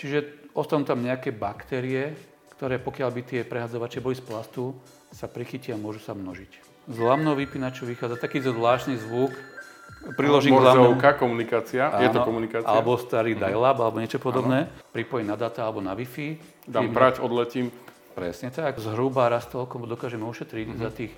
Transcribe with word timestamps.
Čiže 0.00 0.48
ostanú 0.56 0.88
tam 0.88 1.04
nejaké 1.04 1.28
baktérie, 1.28 2.16
ktoré 2.56 2.80
pokiaľ 2.80 3.10
by 3.12 3.22
tie 3.28 3.40
prehadzovače 3.44 4.00
boli 4.00 4.16
z 4.16 4.24
plastu, 4.24 4.72
sa 5.12 5.28
prichytia 5.28 5.76
a 5.76 5.78
môžu 5.78 6.00
sa 6.00 6.16
množiť. 6.16 6.50
Z 6.88 6.98
lamnou 7.04 7.36
vypínaču 7.36 7.84
vychádza 7.84 8.16
takýto 8.16 8.56
zvláštny 8.56 8.96
zvuk, 8.96 9.36
priložím 10.16 10.56
Morzovka, 10.56 11.20
komunikácia, 11.20 11.92
áno, 11.92 12.00
je 12.00 12.08
to 12.16 12.20
komunikácia. 12.24 12.64
Alebo 12.64 12.96
starý 12.96 13.36
mhm. 13.36 13.40
dial-up, 13.44 13.76
alebo 13.76 14.00
niečo 14.00 14.16
podobné. 14.16 14.72
Pripojím 14.88 15.28
na 15.28 15.36
data 15.36 15.68
alebo 15.68 15.84
na 15.84 15.92
Wi-Fi. 15.92 16.40
Dám 16.64 16.96
prať, 16.96 17.20
odletím. 17.20 17.68
Presne 18.16 18.48
tak. 18.48 18.80
Zhruba 18.80 19.28
raz 19.28 19.46
toľko 19.52 19.86
dokážeme 19.86 20.26
ušetriť 20.26 20.66
mm-hmm. 20.66 20.82
za 20.82 20.90
tých 20.90 21.12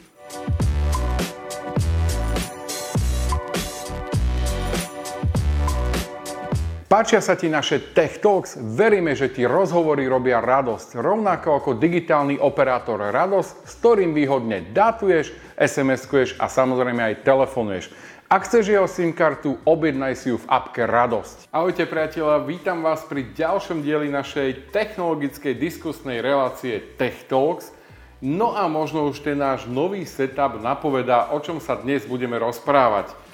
Páčia 6.93 7.24
sa 7.24 7.40
ti 7.40 7.48
naše 7.48 7.96
Tech 7.96 8.20
Talks? 8.20 8.61
Veríme, 8.61 9.16
že 9.16 9.32
ti 9.32 9.48
rozhovory 9.48 10.04
robia 10.04 10.45
radosť, 10.45 11.00
rovnako 11.00 11.57
ako 11.57 11.80
digitálny 11.80 12.36
operátor 12.36 13.00
radosť, 13.00 13.64
s 13.64 13.72
ktorým 13.80 14.12
výhodne 14.12 14.61
datuješ, 14.76 15.32
SMS-kuješ 15.57 16.36
a 16.36 16.52
samozrejme 16.52 17.00
aj 17.00 17.25
telefonuješ. 17.25 17.89
Ak 18.29 18.44
chceš 18.44 18.76
jeho 18.76 18.85
SIM 18.85 19.16
kartu, 19.16 19.57
objednaj 19.64 20.21
si 20.21 20.36
ju 20.36 20.36
v 20.36 20.44
appke 20.52 20.85
Radosť. 20.85 21.49
Ahojte 21.49 21.89
priatelia, 21.89 22.44
vítam 22.44 22.85
vás 22.85 23.00
pri 23.08 23.24
ďalšom 23.24 23.80
dieli 23.80 24.13
našej 24.13 24.68
technologickej 24.77 25.57
diskusnej 25.57 26.21
relácie 26.21 26.77
Tech 27.00 27.24
Talks. 27.24 27.72
No 28.21 28.52
a 28.52 28.68
možno 28.68 29.08
už 29.08 29.24
ten 29.24 29.40
náš 29.40 29.64
nový 29.64 30.04
setup 30.04 30.61
napovedá, 30.61 31.32
o 31.32 31.40
čom 31.40 31.57
sa 31.57 31.72
dnes 31.72 32.05
budeme 32.05 32.36
rozprávať. 32.36 33.31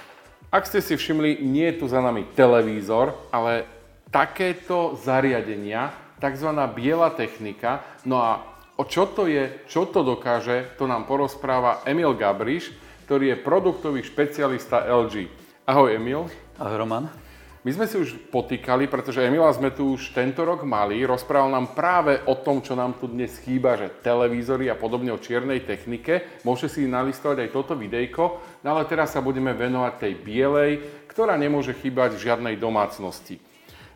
Ak 0.49 0.65
ste 0.65 0.81
si 0.81 0.97
všimli, 0.97 1.45
nie 1.45 1.69
je 1.69 1.77
tu 1.77 1.85
za 1.85 2.01
nami 2.01 2.25
televízor, 2.33 3.13
ale 3.29 3.69
takéto 4.09 4.97
zariadenia, 4.97 5.93
tzv. 6.17 6.49
biela 6.73 7.13
technika. 7.13 7.85
No 8.01 8.17
a 8.17 8.41
o 8.73 8.81
čo 8.81 9.05
to 9.05 9.29
je, 9.29 9.45
čo 9.69 9.85
to 9.85 10.01
dokáže, 10.01 10.73
to 10.81 10.89
nám 10.89 11.05
porozpráva 11.05 11.85
Emil 11.85 12.17
Gabriš, 12.17 12.73
ktorý 13.05 13.37
je 13.37 13.45
produktový 13.45 14.01
špecialista 14.01 14.89
LG. 14.89 15.29
Ahoj 15.69 15.93
Emil. 15.93 16.25
Ahoj 16.57 16.81
Roman. 16.81 17.28
My 17.69 17.77
sme 17.77 17.85
si 17.85 18.01
už 18.01 18.33
potýkali, 18.33 18.89
pretože 18.89 19.21
Emila 19.21 19.45
sme 19.53 19.69
tu 19.69 19.93
už 19.93 20.09
tento 20.17 20.41
rok 20.41 20.65
mali, 20.65 21.05
rozprával 21.05 21.53
nám 21.53 21.77
práve 21.77 22.17
o 22.25 22.33
tom, 22.33 22.65
čo 22.65 22.73
nám 22.73 22.97
tu 22.97 23.05
dnes 23.05 23.29
chýba, 23.45 23.77
že 23.77 23.93
televízory 24.01 24.73
a 24.73 24.73
podobne 24.73 25.13
o 25.13 25.21
čiernej 25.21 25.61
technike. 25.61 26.41
Môžete 26.41 26.81
si 26.81 26.89
nalistovať 26.89 27.45
aj 27.45 27.53
toto 27.53 27.77
videjko, 27.77 28.41
no 28.65 28.67
ale 28.73 28.89
teraz 28.89 29.13
sa 29.13 29.21
budeme 29.21 29.53
venovať 29.53 30.01
tej 30.01 30.13
bielej, 30.17 30.71
ktorá 31.13 31.37
nemôže 31.37 31.77
chýbať 31.77 32.17
v 32.17 32.23
žiadnej 32.25 32.55
domácnosti. 32.57 33.37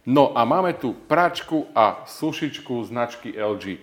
No 0.06 0.38
a 0.38 0.46
máme 0.46 0.78
tu 0.78 0.94
pračku 0.94 1.66
a 1.74 2.06
sušičku 2.06 2.78
značky 2.86 3.34
LG. 3.34 3.82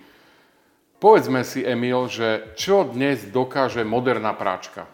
Povedzme 1.02 1.42
si, 1.42 1.66
Emil, 1.66 2.06
že 2.06 2.54
čo 2.54 2.86
dnes 2.86 3.26
dokáže 3.26 3.82
moderná 3.82 4.38
práčka? 4.38 4.86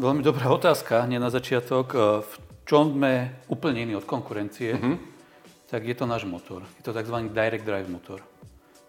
Veľmi 0.00 0.24
dobrá 0.24 0.48
otázka, 0.48 1.04
nie 1.04 1.20
na 1.20 1.28
začiatok. 1.28 1.92
V 2.24 2.32
čom 2.64 2.96
sme 2.96 3.44
úplne 3.52 3.84
iní 3.84 3.94
od 3.96 4.08
konkurencie, 4.08 4.76
uh-huh. 4.76 4.96
tak 5.68 5.84
je 5.84 5.96
to 5.96 6.08
náš 6.08 6.24
motor. 6.24 6.64
Je 6.80 6.82
to 6.84 6.96
tzv. 6.96 7.28
direct 7.28 7.64
drive 7.64 7.88
motor. 7.88 8.24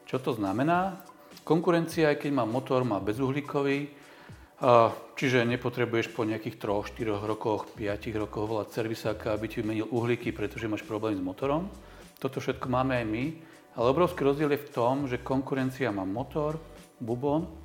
Čo 0.08 0.20
to 0.24 0.32
znamená? 0.36 1.04
Konkurencia, 1.44 2.10
aj 2.10 2.26
keď 2.26 2.32
má 2.32 2.46
motor, 2.48 2.82
má 2.88 2.98
bezuhlíkový, 3.04 3.92
čiže 5.20 5.44
nepotrebuješ 5.46 6.16
po 6.16 6.24
nejakých 6.24 6.58
3-4 6.58 7.20
rokoch, 7.22 7.70
5 7.76 8.24
rokoch 8.24 8.46
volať 8.48 8.68
servisáka, 8.72 9.36
aby 9.36 9.46
ti 9.52 9.60
vymenil 9.60 9.92
uhlíky, 9.92 10.32
pretože 10.32 10.72
máš 10.72 10.88
problém 10.88 11.20
s 11.20 11.22
motorom. 11.22 11.68
Toto 12.18 12.40
všetko 12.40 12.66
máme 12.72 12.98
aj 13.04 13.06
my, 13.06 13.26
ale 13.76 13.92
obrovský 13.92 14.24
rozdiel 14.24 14.56
je 14.56 14.64
v 14.64 14.72
tom, 14.72 14.96
že 15.06 15.20
konkurencia 15.20 15.92
má 15.92 16.08
motor, 16.08 16.56
bubon, 17.04 17.65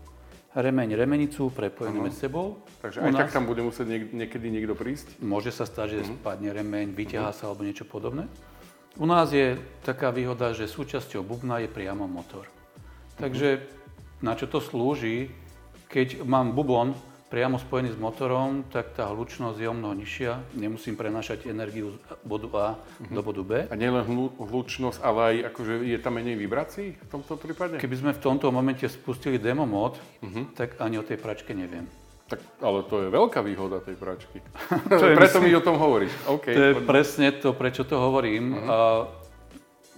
remeň, 0.54 0.98
remenicu 0.98 1.50
prepojenú 1.54 2.10
medzi 2.10 2.26
sebou. 2.26 2.62
Takže 2.82 3.06
aj 3.06 3.10
nás, 3.14 3.20
tak 3.22 3.30
tam 3.30 3.46
bude 3.46 3.62
musieť 3.62 3.86
niek- 3.86 4.10
niekedy 4.10 4.50
niekto 4.50 4.74
prísť? 4.74 5.22
Môže 5.22 5.54
sa 5.54 5.62
stať, 5.62 5.86
že 5.94 5.98
uh-huh. 6.02 6.18
spadne 6.18 6.50
remeň, 6.50 6.90
vyťahá 6.90 7.30
uh-huh. 7.30 7.38
sa 7.38 7.50
alebo 7.50 7.62
niečo 7.62 7.86
podobné. 7.86 8.26
U 8.98 9.06
nás 9.06 9.30
je 9.30 9.54
taká 9.86 10.10
výhoda, 10.10 10.50
že 10.50 10.66
súčasťou 10.66 11.22
bubna 11.22 11.62
je 11.62 11.70
priamo 11.70 12.10
motor. 12.10 12.50
Takže 13.22 13.48
uh-huh. 13.62 14.26
na 14.26 14.34
čo 14.34 14.50
to 14.50 14.58
slúži, 14.58 15.30
keď 15.86 16.26
mám 16.26 16.54
bubon 16.54 16.98
priamo 17.30 17.62
spojený 17.62 17.94
s 17.94 17.98
motorom, 17.98 18.66
tak 18.74 18.90
tá 18.98 19.06
hlučnosť 19.06 19.62
je 19.62 19.68
o 19.70 19.74
mnoho 19.74 19.94
nižšia. 19.94 20.58
Nemusím 20.58 20.98
prenášať 20.98 21.46
energiu 21.46 21.94
z 21.94 21.96
bodu 22.26 22.50
A 22.58 22.66
uh-huh. 22.74 23.14
do 23.14 23.22
bodu 23.22 23.42
B. 23.46 23.50
A 23.70 23.74
nielen 23.78 24.02
hlučnosť, 24.34 24.98
ale 24.98 25.20
aj 25.22 25.54
akože 25.54 25.86
je 25.86 25.98
tam 26.02 26.18
menej 26.18 26.34
vibrácií 26.34 26.98
v 26.98 27.08
tomto 27.08 27.38
prípade? 27.38 27.78
Keby 27.78 27.96
sme 27.96 28.10
v 28.12 28.20
tomto 28.20 28.50
momente 28.50 28.82
spustili 28.90 29.38
demo 29.38 29.62
mod, 29.62 29.94
uh-huh. 29.96 30.50
tak 30.58 30.82
ani 30.82 30.98
o 30.98 31.06
tej 31.06 31.22
pračke 31.22 31.54
neviem. 31.54 31.86
Tak, 32.26 32.62
ale 32.62 32.86
to 32.86 33.06
je 33.06 33.08
veľká 33.10 33.42
výhoda 33.42 33.78
tej 33.82 33.94
pračky. 33.94 34.38
to 34.90 35.06
je, 35.06 35.14
Preto 35.14 35.38
myslím, 35.38 35.54
mi 35.54 35.58
o 35.58 35.62
tom 35.62 35.78
hovoríš. 35.78 36.14
Okay, 36.26 36.54
to 36.54 36.62
je 36.62 36.72
poďme. 36.78 36.86
presne 36.90 37.26
to, 37.38 37.54
prečo 37.54 37.82
to 37.86 37.94
hovorím. 37.94 38.58
Uh-huh. 38.58 38.66
A 38.66 38.76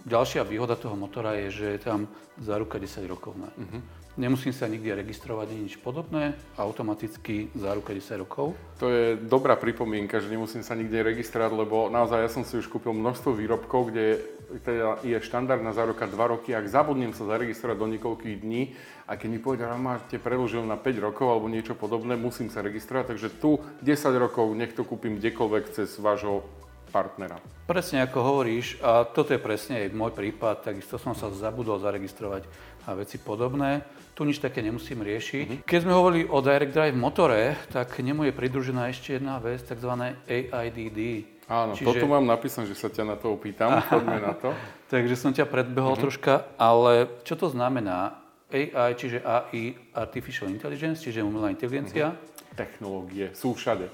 ďalšia 0.04 0.44
výhoda 0.44 0.76
toho 0.76 0.96
motora 1.00 1.40
je, 1.40 1.48
že 1.48 1.66
je 1.76 1.80
tam 1.80 2.08
záruka 2.36 2.76
10 2.76 3.08
rokov. 3.08 3.36
Uh-huh. 3.36 3.80
Nemusím 4.12 4.52
sa 4.52 4.68
nikde 4.68 4.92
registrovať 4.92 5.56
ani 5.56 5.72
nič 5.72 5.80
podobné, 5.80 6.36
automaticky 6.60 7.48
záruka 7.56 7.96
10 7.96 8.20
rokov. 8.20 8.52
To 8.76 8.92
je 8.92 9.16
dobrá 9.16 9.56
pripomienka, 9.56 10.20
že 10.20 10.28
nemusím 10.28 10.60
sa 10.60 10.76
nikde 10.76 11.00
registrovať, 11.00 11.48
lebo 11.56 11.88
naozaj 11.88 12.20
ja 12.20 12.28
som 12.28 12.44
si 12.44 12.60
už 12.60 12.68
kúpil 12.68 12.92
množstvo 12.92 13.32
výrobkov, 13.32 13.88
kde 13.88 14.20
teda 14.68 15.00
je 15.00 15.16
štandardná 15.16 15.72
záruka 15.72 16.04
2 16.04 16.12
roky. 16.28 16.52
Ak 16.52 16.68
zabudnem 16.68 17.16
sa 17.16 17.24
zaregistrovať 17.24 17.76
do 17.80 17.88
niekoľkých 17.96 18.36
dní 18.44 18.76
a 19.08 19.16
keď 19.16 19.28
mi 19.32 19.40
povedia, 19.40 19.72
že 19.72 19.80
máte 19.80 20.16
predlžil 20.20 20.68
na 20.68 20.76
5 20.76 20.92
rokov 21.00 21.32
alebo 21.32 21.48
niečo 21.48 21.72
podobné, 21.72 22.12
musím 22.12 22.52
sa 22.52 22.60
registrovať. 22.60 23.16
Takže 23.16 23.28
tu 23.40 23.64
10 23.80 23.96
rokov 24.20 24.52
nech 24.52 24.76
to 24.76 24.84
kúpim 24.84 25.16
kdekoľvek 25.16 25.72
cez 25.72 25.88
vášho 25.96 26.44
partnera. 26.92 27.40
Presne 27.64 28.04
ako 28.04 28.20
hovoríš, 28.20 28.76
a 28.84 29.08
toto 29.08 29.32
je 29.32 29.40
presne 29.40 29.80
aj 29.80 29.96
môj 29.96 30.12
prípad, 30.12 30.60
takisto 30.60 31.00
som 31.00 31.16
sa 31.16 31.32
zabudol 31.32 31.80
zaregistrovať 31.80 32.44
a 32.86 32.94
veci 32.98 33.18
podobné. 33.18 33.82
Tu 34.12 34.28
nič 34.28 34.38
také 34.42 34.60
nemusím 34.60 35.00
riešiť. 35.00 35.46
Mm-hmm. 35.48 35.64
Keď 35.64 35.78
sme 35.82 35.94
hovorili 35.96 36.28
o 36.28 36.38
Direct 36.44 36.74
Drive 36.76 36.96
motore, 36.98 37.56
tak 37.72 37.96
nemu 37.96 38.28
je 38.28 38.32
pridružená 38.36 38.92
ešte 38.92 39.16
jedna 39.16 39.40
vec, 39.40 39.64
tzv. 39.64 39.92
AIDD. 40.28 41.00
Áno, 41.48 41.72
Čiže... 41.74 41.88
toto 41.88 42.06
mám 42.08 42.24
napísané, 42.24 42.68
že 42.68 42.76
sa 42.78 42.88
ťa 42.92 43.04
na 43.08 43.16
to 43.16 43.34
opýtam, 43.34 43.80
poďme 43.90 44.18
na 44.20 44.32
to. 44.36 44.52
Takže 44.92 45.14
som 45.16 45.32
ťa 45.32 45.48
predbehol 45.48 45.96
mm-hmm. 45.96 46.04
troška, 46.04 46.34
ale 46.60 47.08
čo 47.24 47.34
to 47.36 47.48
znamená? 47.48 48.20
AI, 48.52 48.92
čiže 48.92 49.24
AI, 49.24 49.72
Artificial 49.96 50.52
Intelligence, 50.52 51.00
čiže 51.00 51.24
umelá 51.24 51.48
inteligencia. 51.48 52.12
Mm-hmm. 52.12 52.52
Technológie 52.52 53.32
sú 53.32 53.56
všade. 53.56 53.88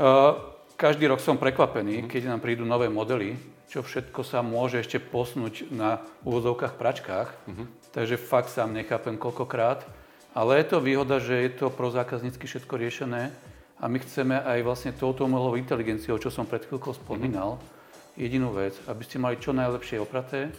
Uh, 0.00 0.56
každý 0.80 1.04
rok 1.04 1.20
som 1.20 1.36
prekvapený, 1.36 2.00
mm-hmm. 2.00 2.10
keď 2.10 2.22
nám 2.32 2.40
prídu 2.40 2.64
nové 2.64 2.88
modely, 2.88 3.36
čo 3.68 3.84
všetko 3.84 4.24
sa 4.24 4.40
môže 4.40 4.80
ešte 4.80 4.96
posnúť 4.98 5.68
na 5.68 6.00
úvodzovkách 6.24 6.74
pračkách. 6.80 7.28
Mm-hmm. 7.44 7.66
Takže 7.90 8.16
fakt 8.16 8.48
sám 8.50 8.74
nechápem 8.74 9.18
koľkokrát. 9.18 9.82
Ale 10.30 10.62
je 10.62 10.66
to 10.70 10.78
výhoda, 10.78 11.18
že 11.18 11.34
je 11.34 11.50
to 11.58 11.74
pro 11.74 11.90
zákaznícky 11.90 12.46
všetko 12.46 12.78
riešené 12.78 13.34
a 13.82 13.84
my 13.90 13.98
chceme 13.98 14.38
aj 14.38 14.62
vlastne 14.62 14.92
touto 14.94 15.26
umelou 15.26 15.58
inteligenciou, 15.58 16.22
čo 16.22 16.30
som 16.30 16.46
pred 16.46 16.62
chvíľkou 16.62 16.94
spomínal, 16.94 17.58
mm-hmm. 17.58 18.14
jedinú 18.14 18.54
vec, 18.54 18.78
aby 18.86 19.02
ste 19.02 19.18
mali 19.18 19.42
čo 19.42 19.50
najlepšie 19.50 19.98
opraté, 19.98 20.54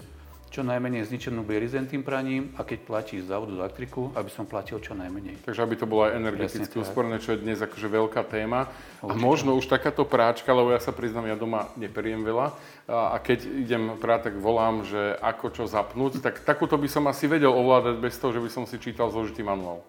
čo 0.51 0.67
najmenej 0.67 1.07
zničenú 1.07 1.47
bielizeň 1.47 1.88
tým 1.88 2.03
praním 2.03 2.51
a 2.59 2.67
keď 2.67 2.79
platíš 2.84 3.31
za 3.31 3.39
vodu, 3.39 3.56
za 3.56 3.72
elektriku, 3.72 4.12
aby 4.19 4.28
som 4.28 4.44
platil 4.44 4.84
čo 4.84 4.91
najmenej. 4.91 5.47
Takže 5.47 5.63
aby 5.63 5.75
to 5.79 5.88
bolo 5.88 6.12
aj 6.12 6.19
energeticky 6.19 6.75
usporené, 6.75 7.23
čo 7.23 7.34
je 7.34 7.39
dnes 7.39 7.56
akože 7.56 7.88
veľká 7.88 8.28
téma. 8.28 8.67
Určite. 9.00 9.07
A 9.07 9.13
možno 9.16 9.56
už 9.56 9.72
takáto 9.72 10.03
práčka, 10.03 10.51
lebo 10.51 10.75
ja 10.75 10.84
sa 10.84 10.91
priznám, 10.91 11.31
ja 11.31 11.39
doma 11.39 11.72
neperiem 11.79 12.19
veľa 12.28 12.51
a, 12.91 13.16
keď 13.23 13.47
idem 13.47 13.95
prát, 13.95 14.28
tak 14.28 14.35
volám, 14.35 14.84
že 14.84 15.16
ako 15.23 15.56
čo 15.56 15.63
zapnúť, 15.72 16.19
tak 16.19 16.44
takúto 16.44 16.75
by 16.75 16.92
som 16.92 17.07
asi 17.07 17.31
vedel 17.31 17.56
ovládať 17.56 17.95
bez 18.04 18.19
toho, 18.19 18.36
že 18.36 18.44
by 18.44 18.50
som 18.51 18.68
si 18.68 18.75
čítal 18.75 19.07
zložitý 19.07 19.47
manuál. 19.47 19.80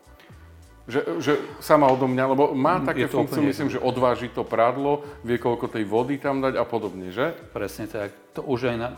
Že, 0.86 1.00
že 1.22 1.32
sama 1.62 1.90
odo 1.90 2.10
mňa, 2.10 2.24
lebo 2.34 2.54
má 2.54 2.78
mm, 2.78 2.86
také 2.86 3.06
funkciu, 3.06 3.42
myslím, 3.42 3.70
že 3.70 3.78
odváži 3.78 4.30
to 4.30 4.42
prádlo, 4.42 5.06
vie 5.22 5.38
koľko 5.38 5.70
tej 5.70 5.86
vody 5.86 6.18
tam 6.18 6.42
dať 6.42 6.58
a 6.58 6.66
podobne, 6.66 7.14
že? 7.14 7.34
Presne 7.54 7.86
tak. 7.86 8.10
To 8.34 8.42
už 8.42 8.74
aj 8.74 8.76
na, 8.78 8.90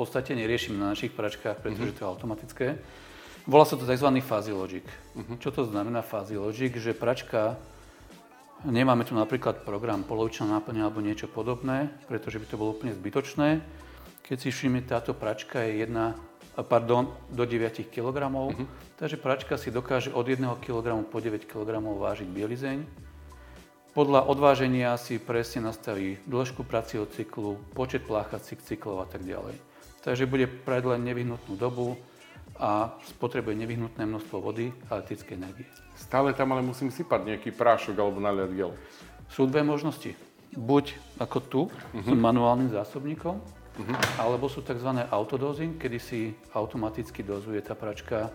podstate 0.00 0.32
neriešim 0.32 0.80
na 0.80 0.96
našich 0.96 1.12
pračkách, 1.12 1.60
pretože 1.60 1.92
uh-huh. 1.92 1.98
to 2.00 2.04
je 2.04 2.08
automatické. 2.08 2.66
Volá 3.44 3.68
sa 3.68 3.76
to 3.76 3.84
tzv. 3.84 4.08
fuzzy 4.24 4.52
logic. 4.56 4.88
Uh-huh. 5.12 5.36
Čo 5.36 5.52
to 5.52 5.62
znamená 5.68 6.00
fuzzy 6.00 6.40
logic? 6.40 6.72
Že 6.72 6.96
pračka, 6.96 7.60
nemáme 8.64 9.04
tu 9.04 9.12
napríklad 9.12 9.60
program 9.68 10.08
polovičná 10.08 10.48
náplň 10.56 10.88
alebo 10.88 11.04
niečo 11.04 11.28
podobné, 11.28 11.92
pretože 12.08 12.40
by 12.40 12.46
to 12.48 12.56
bolo 12.56 12.72
úplne 12.72 12.96
zbytočné. 12.96 13.60
Keď 14.24 14.36
si 14.40 14.48
všimne, 14.48 14.80
táto 14.88 15.12
pračka 15.12 15.60
je 15.68 15.84
jedna, 15.84 16.16
pardon, 16.56 17.12
do 17.28 17.44
9 17.44 17.92
kg, 17.92 18.16
uh-huh. 18.32 18.64
takže 18.96 19.20
pračka 19.20 19.60
si 19.60 19.68
dokáže 19.68 20.16
od 20.16 20.24
1 20.24 20.40
kg 20.64 21.04
po 21.04 21.20
9 21.20 21.44
kg 21.44 21.68
vážiť 21.76 22.28
bielizeň 22.32 23.10
podľa 23.90 24.30
odváženia 24.30 24.94
si 25.02 25.18
presne 25.18 25.66
nastaví 25.66 26.22
dĺžku 26.22 26.62
pracieho 26.62 27.10
cyklu, 27.10 27.58
počet 27.74 28.06
pláchacích 28.06 28.62
cyklov 28.62 29.02
a 29.02 29.06
tak 29.10 29.26
ďalej. 29.26 29.69
Takže 30.00 30.24
bude 30.24 30.48
prať 30.48 30.96
len 30.96 31.04
nevyhnutnú 31.04 31.60
dobu 31.60 32.00
a 32.60 32.92
spotrebuje 33.08 33.56
nevyhnutné 33.56 34.04
množstvo 34.04 34.36
vody 34.40 34.72
a 34.88 35.00
elektrickej 35.00 35.36
energie. 35.36 35.68
Stále 35.96 36.32
tam 36.32 36.52
ale 36.56 36.64
musím 36.64 36.88
sypať 36.88 37.24
nejaký 37.24 37.52
prášok 37.52 37.96
alebo 37.96 38.20
naliať 38.20 38.50
gel. 38.56 38.72
Sú 39.28 39.44
dve 39.44 39.60
možnosti. 39.60 40.16
Buď 40.56 40.96
ako 41.20 41.38
tu, 41.40 41.60
uh-huh. 41.68 42.02
s 42.02 42.10
manuálnym 42.10 42.72
zásobníkom, 42.72 43.38
uh-huh. 43.38 43.96
alebo 44.18 44.50
sú 44.50 44.64
tzv. 44.64 44.90
autodozing, 45.08 45.78
kedy 45.78 45.98
si 46.00 46.34
automaticky 46.56 47.22
dozuje 47.22 47.60
tá 47.62 47.76
pračka 47.76 48.32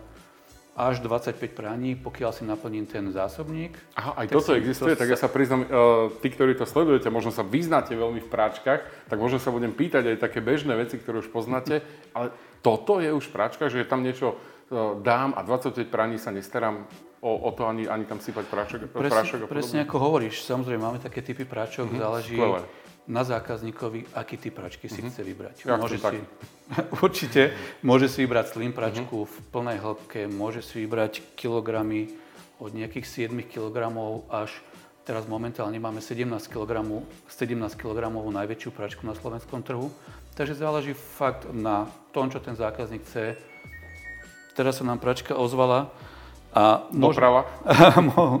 až 0.76 1.00
25 1.00 1.56
praní, 1.56 1.96
pokiaľ 1.96 2.30
si 2.36 2.44
naplním 2.44 2.84
ten 2.84 3.08
zásobník. 3.08 3.72
Aha, 3.96 4.12
aj 4.20 4.26
toto 4.28 4.52
si, 4.52 4.60
existuje, 4.60 4.92
to 4.92 5.00
tak 5.00 5.08
ja 5.08 5.18
sa 5.18 5.32
priznám, 5.32 5.64
uh, 5.64 6.12
tí, 6.20 6.28
ktorí 6.28 6.52
to 6.52 6.68
sledujete, 6.68 7.08
možno 7.08 7.32
sa 7.32 7.40
vyznáte 7.40 7.96
veľmi 7.96 8.20
v 8.20 8.28
práčkach, 8.28 8.84
tak 9.08 9.16
možno 9.16 9.40
sa 9.40 9.48
budem 9.48 9.72
pýtať 9.72 10.12
aj 10.12 10.16
také 10.20 10.44
bežné 10.44 10.76
veci, 10.76 11.00
ktoré 11.00 11.24
už 11.24 11.32
poznáte, 11.32 11.80
ale 12.16 12.36
toto 12.60 13.00
je 13.00 13.08
už 13.08 13.32
práčka, 13.32 13.72
že 13.72 13.88
tam 13.88 14.04
niečo 14.04 14.36
uh, 14.36 15.00
dám 15.00 15.32
a 15.32 15.40
25 15.40 15.88
praní 15.88 16.20
sa 16.20 16.28
nestarám 16.28 16.84
o, 17.24 17.32
o 17.48 17.50
to 17.56 17.64
ani, 17.64 17.88
ani 17.88 18.04
tam 18.04 18.20
sypať 18.20 18.44
práčok, 18.44 18.78
presne, 18.92 19.16
prášok 19.16 19.38
a 19.42 19.46
Presne 19.48 19.78
ako 19.88 19.96
hovoríš, 19.96 20.44
samozrejme 20.44 20.82
máme 20.84 21.00
také 21.00 21.24
typy 21.24 21.48
práčok, 21.48 21.88
mm-hmm, 21.88 22.04
záleží 22.04 22.36
skvelé. 22.36 22.60
Na 23.06 23.22
zákazníkovi, 23.22 24.18
aký 24.18 24.36
typ 24.36 24.58
práčky 24.58 24.90
si 24.90 24.98
mm-hmm. 24.98 25.10
chce 25.14 25.22
vybrať. 25.22 25.54
Ja 25.62 25.78
môže 25.78 25.98
si, 25.98 26.18
určite 27.06 27.54
môže 27.86 28.10
si 28.10 28.26
vybrať 28.26 28.46
slim 28.58 28.74
pračku 28.74 29.24
mm-hmm. 29.24 29.32
v 29.32 29.36
plnej 29.54 29.78
hĺbke, 29.78 30.20
môže 30.26 30.60
si 30.66 30.82
vybrať 30.82 31.22
kilogramy 31.38 32.10
od 32.58 32.74
nejakých 32.74 33.30
7 33.30 33.36
kg 33.46 33.92
až 34.32 34.50
teraz 35.06 35.28
momentálne 35.30 35.78
máme 35.78 36.02
17 36.02 36.26
kg, 36.50 36.82
17 37.30 37.78
kg 37.78 38.10
najväčšiu 38.10 38.70
pračku 38.74 39.06
na 39.06 39.14
slovenskom 39.14 39.62
trhu. 39.62 39.94
Takže 40.34 40.58
záleží 40.58 40.92
fakt 40.92 41.46
na 41.48 41.86
tom, 42.10 42.28
čo 42.28 42.42
ten 42.42 42.58
zákazník 42.58 43.06
chce. 43.06 43.38
Teraz 44.58 44.82
sa 44.82 44.84
nám 44.84 44.98
pračka 44.98 45.38
ozvala, 45.38 45.94
a 46.56 46.88
doprava? 46.88 47.44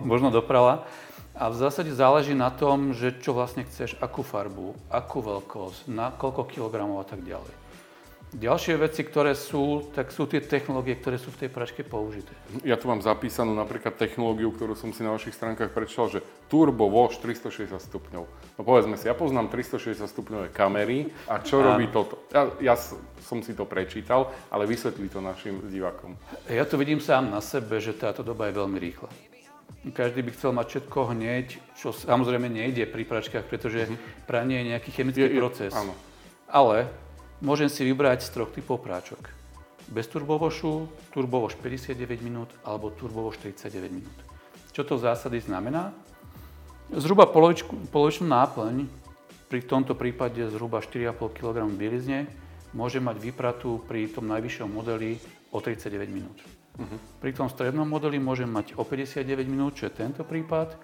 možno 0.00 0.32
doprava. 0.40 0.88
A 1.36 1.52
v 1.52 1.60
zásade 1.60 1.92
záleží 1.92 2.32
na 2.32 2.48
tom, 2.48 2.96
že 2.96 3.12
čo 3.20 3.36
vlastne 3.36 3.68
chceš, 3.68 3.92
akú 4.00 4.24
farbu, 4.24 4.72
akú 4.88 5.20
veľkosť, 5.20 5.84
na 5.92 6.08
koľko 6.08 6.48
kilogramov 6.48 7.04
a 7.04 7.06
tak 7.06 7.20
ďalej. 7.20 7.52
Ďalšie 8.36 8.74
veci, 8.80 9.06
ktoré 9.06 9.38
sú, 9.38 9.92
tak 9.92 10.10
sú 10.10 10.26
tie 10.26 10.42
technológie, 10.42 10.98
ktoré 10.98 11.14
sú 11.20 11.30
v 11.30 11.46
tej 11.46 11.50
pračke 11.52 11.86
použité. 11.86 12.34
Ja 12.66 12.74
tu 12.80 12.90
mám 12.90 12.98
zapísanú 13.04 13.54
napríklad 13.54 14.00
technológiu, 14.00 14.50
ktorú 14.50 14.74
som 14.74 14.90
si 14.90 15.04
na 15.04 15.14
vašich 15.14 15.36
stránkach 15.36 15.70
prečítal, 15.70 16.10
že 16.10 16.24
Turbo 16.50 16.88
Wash 16.88 17.22
360 17.22 17.78
stupňov. 17.78 18.24
No 18.58 18.62
povedzme 18.64 18.98
si, 18.98 19.06
ja 19.06 19.14
poznám 19.14 19.52
360 19.52 20.08
stupňové 20.08 20.48
kamery 20.56 21.12
a 21.30 21.38
čo 21.44 21.60
a... 21.62 21.72
robí 21.72 21.86
toto? 21.92 22.18
Ja, 22.32 22.74
ja 22.74 22.74
som 23.22 23.44
si 23.44 23.52
to 23.52 23.68
prečítal, 23.68 24.32
ale 24.48 24.64
vysvetlí 24.64 25.06
to 25.12 25.20
našim 25.20 25.62
divákom. 25.68 26.16
Ja 26.48 26.64
to 26.64 26.80
vidím 26.80 26.98
sám 26.98 27.28
na 27.28 27.44
sebe, 27.44 27.78
že 27.78 27.94
táto 27.94 28.24
doba 28.24 28.50
je 28.50 28.58
veľmi 28.58 28.78
rýchla. 28.80 29.35
Každý 29.86 30.22
by 30.26 30.30
chcel 30.34 30.50
mať 30.50 30.66
všetko 30.66 30.98
hneď, 31.14 31.46
čo 31.78 31.94
samozrejme 31.94 32.50
nejde 32.50 32.90
pri 32.90 33.06
pračkách, 33.06 33.46
pretože 33.46 33.86
mm-hmm. 33.86 34.26
pranie 34.26 34.58
je 34.58 34.68
nejaký 34.74 34.90
chemický 34.90 35.30
je, 35.30 35.30
je, 35.30 35.38
proces. 35.38 35.72
Áno. 35.74 35.94
Ale 36.50 36.90
Môžem 37.44 37.68
si 37.68 37.84
vybrať 37.84 38.24
z 38.24 38.32
troch 38.32 38.48
typov 38.48 38.80
práčok. 38.80 39.28
Bez 39.92 40.08
turbovošu, 40.08 40.88
turbovoš 41.12 41.60
59 41.60 42.24
minút 42.24 42.48
alebo 42.64 42.88
turbovoš 42.88 43.36
39 43.44 43.92
minút. 43.92 44.16
Čo 44.72 44.88
to 44.88 44.96
v 44.96 45.04
zásade 45.04 45.36
znamená? 45.44 45.92
Zhruba 46.96 47.28
polovičku, 47.28 47.92
polovičnú 47.92 48.32
náplň, 48.32 48.88
pri 49.52 49.60
tomto 49.68 49.92
prípade 49.92 50.40
zhruba 50.48 50.80
4,5 50.80 51.36
kg 51.36 51.68
bielizne, 51.76 52.24
môže 52.72 53.04
mať 53.04 53.20
vypratú 53.20 53.84
pri 53.84 54.08
tom 54.08 54.32
najvyššom 54.32 54.72
modeli 54.72 55.20
o 55.52 55.60
39 55.60 56.08
minút. 56.08 56.40
Uh-huh. 56.76 56.98
Pri 57.24 57.32
tom 57.32 57.48
strednom 57.48 57.88
modeli 57.88 58.20
môžem 58.20 58.48
mať 58.48 58.76
o 58.76 58.84
59 58.84 59.24
minút, 59.48 59.80
čo 59.80 59.88
je 59.88 59.96
tento 59.96 60.22
prípad, 60.28 60.76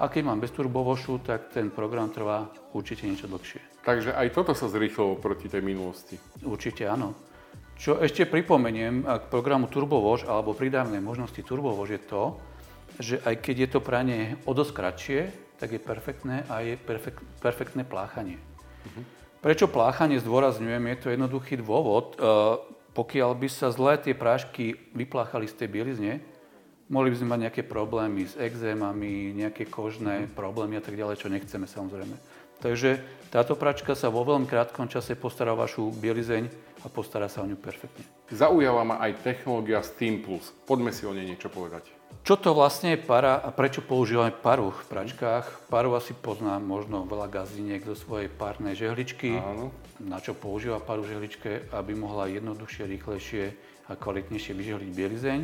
a 0.00 0.08
keď 0.08 0.22
mám 0.32 0.40
bez 0.40 0.48
turbovošu, 0.56 1.20
tak 1.20 1.52
ten 1.52 1.68
program 1.68 2.08
trvá 2.08 2.48
určite 2.72 3.04
niečo 3.04 3.28
dlhšie. 3.28 3.84
Takže 3.84 4.16
aj 4.16 4.32
toto 4.32 4.56
sa 4.56 4.72
zrýchlilo 4.72 5.20
proti 5.20 5.52
tej 5.52 5.60
minulosti. 5.60 6.16
Určite 6.40 6.88
áno. 6.88 7.12
Čo 7.76 8.00
ešte 8.00 8.28
pripomeniem 8.28 9.04
k 9.04 9.24
programu 9.32 9.68
TurboWash 9.68 10.28
alebo 10.28 10.56
pridávnej 10.56 11.00
možnosti 11.00 11.40
TurboWash 11.40 11.92
je 11.96 12.02
to, 12.04 12.22
že 13.00 13.16
aj 13.24 13.34
keď 13.40 13.56
je 13.56 13.68
to 13.72 13.80
pranie 13.80 14.22
o 14.44 14.52
dosť 14.52 14.72
kratšie, 14.72 15.20
tak 15.56 15.76
je 15.76 15.80
perfektné 15.80 16.48
a 16.48 16.64
je 16.64 16.76
perfekt, 16.76 17.20
perfektné 17.40 17.84
pláchanie. 17.84 18.36
Uh-huh. 18.36 19.04
Prečo 19.40 19.68
pláchanie 19.68 20.20
zdôrazňujem? 20.20 20.84
Je 20.92 20.96
to 21.00 21.08
jednoduchý 21.12 21.60
dôvod. 21.60 22.16
Pokiaľ 22.90 23.30
by 23.38 23.48
sa 23.48 23.70
zlé 23.70 23.98
tie 24.02 24.14
prášky 24.18 24.74
vypláchali 24.92 25.46
z 25.46 25.64
tej 25.64 25.68
bielizne, 25.70 26.12
mohli 26.90 27.14
by 27.14 27.16
sme 27.22 27.32
mať 27.32 27.40
nejaké 27.46 27.62
problémy 27.62 28.26
s 28.26 28.34
exémami, 28.34 29.30
nejaké 29.30 29.70
kožné 29.70 30.26
problémy 30.34 30.76
a 30.78 30.82
tak 30.82 30.98
ďalej, 30.98 31.22
čo 31.22 31.30
nechceme 31.30 31.70
samozrejme. 31.70 32.18
Takže 32.60 33.00
táto 33.32 33.56
pračka 33.56 33.96
sa 33.96 34.12
vo 34.12 34.20
veľmi 34.26 34.44
krátkom 34.44 34.90
čase 34.90 35.16
postará 35.16 35.56
o 35.56 35.60
vašu 35.62 35.88
bielizeň 35.96 36.50
a 36.84 36.86
postará 36.92 37.30
sa 37.30 37.40
o 37.40 37.48
ňu 37.48 37.56
perfektne. 37.56 38.04
Zaujala 38.28 38.84
ma 38.84 38.96
aj 39.00 39.22
technológia 39.24 39.80
Steam 39.80 40.20
Plus. 40.20 40.52
Poďme 40.68 40.92
si 40.92 41.08
o 41.08 41.14
nej 41.14 41.24
niečo 41.24 41.48
povedať. 41.48 41.99
Čo 42.20 42.36
to 42.36 42.52
vlastne 42.52 42.94
je 42.94 43.00
para 43.00 43.40
a 43.40 43.48
prečo 43.48 43.80
používame 43.80 44.30
paru 44.30 44.70
v 44.70 44.82
pračkách? 44.92 45.72
Paru 45.72 45.96
asi 45.96 46.12
pozná 46.12 46.60
možno 46.60 47.08
veľa 47.08 47.32
gazdiniek 47.32 47.80
zo 47.82 47.96
svojej 47.96 48.28
párnej 48.28 48.76
žehličky. 48.76 49.40
Áno. 49.40 49.72
Na 49.98 50.20
čo 50.20 50.36
používa 50.36 50.78
paru 50.84 51.02
žehličke, 51.02 51.72
aby 51.72 51.96
mohla 51.96 52.28
jednoduchšie, 52.28 52.84
rýchlejšie 52.86 53.44
a 53.88 53.96
kvalitnejšie 53.96 54.52
vyžehliť 54.52 54.90
bielizeň. 54.92 55.40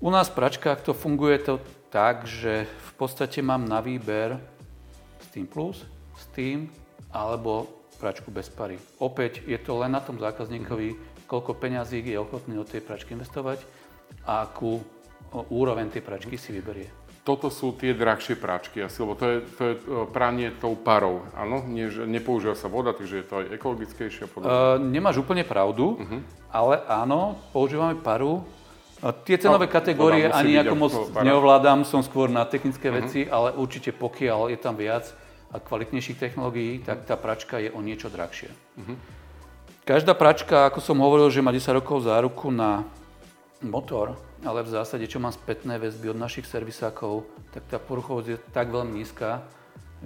U 0.00 0.08
nás 0.08 0.32
v 0.32 0.36
pračkách 0.40 0.82
to 0.82 0.96
funguje 0.96 1.36
to 1.44 1.60
tak, 1.92 2.24
že 2.24 2.64
v 2.64 2.92
podstate 2.96 3.44
mám 3.44 3.68
na 3.68 3.84
výber 3.84 4.40
Steam 5.28 5.44
Plus, 5.46 5.84
Steam 6.16 6.72
alebo 7.12 7.68
pračku 7.98 8.30
bez 8.30 8.48
pary. 8.48 8.78
Opäť 9.02 9.44
je 9.44 9.58
to 9.58 9.76
len 9.78 9.92
na 9.92 10.00
tom 10.00 10.16
zákazníkovi, 10.16 10.96
koľko 11.28 11.58
peňazí 11.58 12.00
je 12.00 12.16
ochotný 12.16 12.56
do 12.56 12.64
tej 12.64 12.80
pračky 12.80 13.12
investovať 13.12 13.60
a 14.24 14.46
akú 14.46 14.80
úroveň 15.32 15.92
tej 15.92 16.02
pračky 16.02 16.40
si 16.40 16.50
vyberie. 16.52 16.88
Toto 17.22 17.52
sú 17.52 17.76
tie 17.76 17.92
drahšie 17.92 18.40
práčky 18.40 18.80
asi, 18.80 19.04
lebo 19.04 19.12
to 19.12 19.24
je, 19.28 19.36
to 19.52 19.62
je 19.68 19.74
pranie 20.16 20.48
tou 20.56 20.72
parou, 20.72 21.28
áno? 21.36 21.60
Nie, 21.68 21.92
nepoužíva 22.08 22.56
sa 22.56 22.72
voda, 22.72 22.96
takže 22.96 23.20
je 23.20 23.26
to 23.28 23.34
aj 23.44 23.46
ekologickejšie 23.52 24.22
a 24.24 24.28
podobne. 24.32 24.48
Uh, 24.48 24.80
nemáš 24.80 25.20
úplne 25.20 25.44
pravdu, 25.44 26.00
uh-huh. 26.00 26.24
ale 26.48 26.80
áno, 26.88 27.36
používame 27.52 28.00
paru, 28.00 28.48
a 28.98 29.14
tie 29.14 29.38
cenové 29.38 29.70
no, 29.70 29.72
kategórie 29.78 30.26
ani 30.26 30.58
ako 30.58 30.74
moc 30.74 30.92
neovládam, 31.22 31.86
som 31.86 32.02
skôr 32.02 32.26
na 32.26 32.42
technické 32.42 32.90
uh-huh. 32.90 33.06
veci, 33.06 33.20
ale 33.30 33.54
určite 33.54 33.94
pokiaľ 33.94 34.50
je 34.50 34.58
tam 34.58 34.74
viac 34.74 35.06
a 35.54 35.62
kvalitnejších 35.62 36.18
technológií, 36.18 36.82
tak 36.82 37.06
tá 37.06 37.14
pračka 37.14 37.62
je 37.62 37.70
o 37.70 37.78
niečo 37.78 38.10
drahšia. 38.10 38.50
Uh-huh. 38.50 38.96
Každá 39.86 40.18
pračka, 40.18 40.66
ako 40.68 40.82
som 40.82 40.98
hovoril, 41.00 41.30
že 41.30 41.44
má 41.44 41.54
10 41.54 41.78
rokov 41.78 42.04
záruku 42.04 42.50
na 42.50 42.84
motor, 43.62 44.18
ale 44.46 44.62
v 44.62 44.70
zásade, 44.70 45.10
čo 45.10 45.18
mám 45.18 45.34
spätné 45.34 45.78
väzby 45.82 46.14
od 46.14 46.18
našich 46.18 46.46
servisákov, 46.46 47.26
tak 47.50 47.66
tá 47.66 47.78
poruchovosť 47.82 48.28
je 48.28 48.38
tak 48.54 48.70
veľmi 48.70 49.02
nízka, 49.02 49.42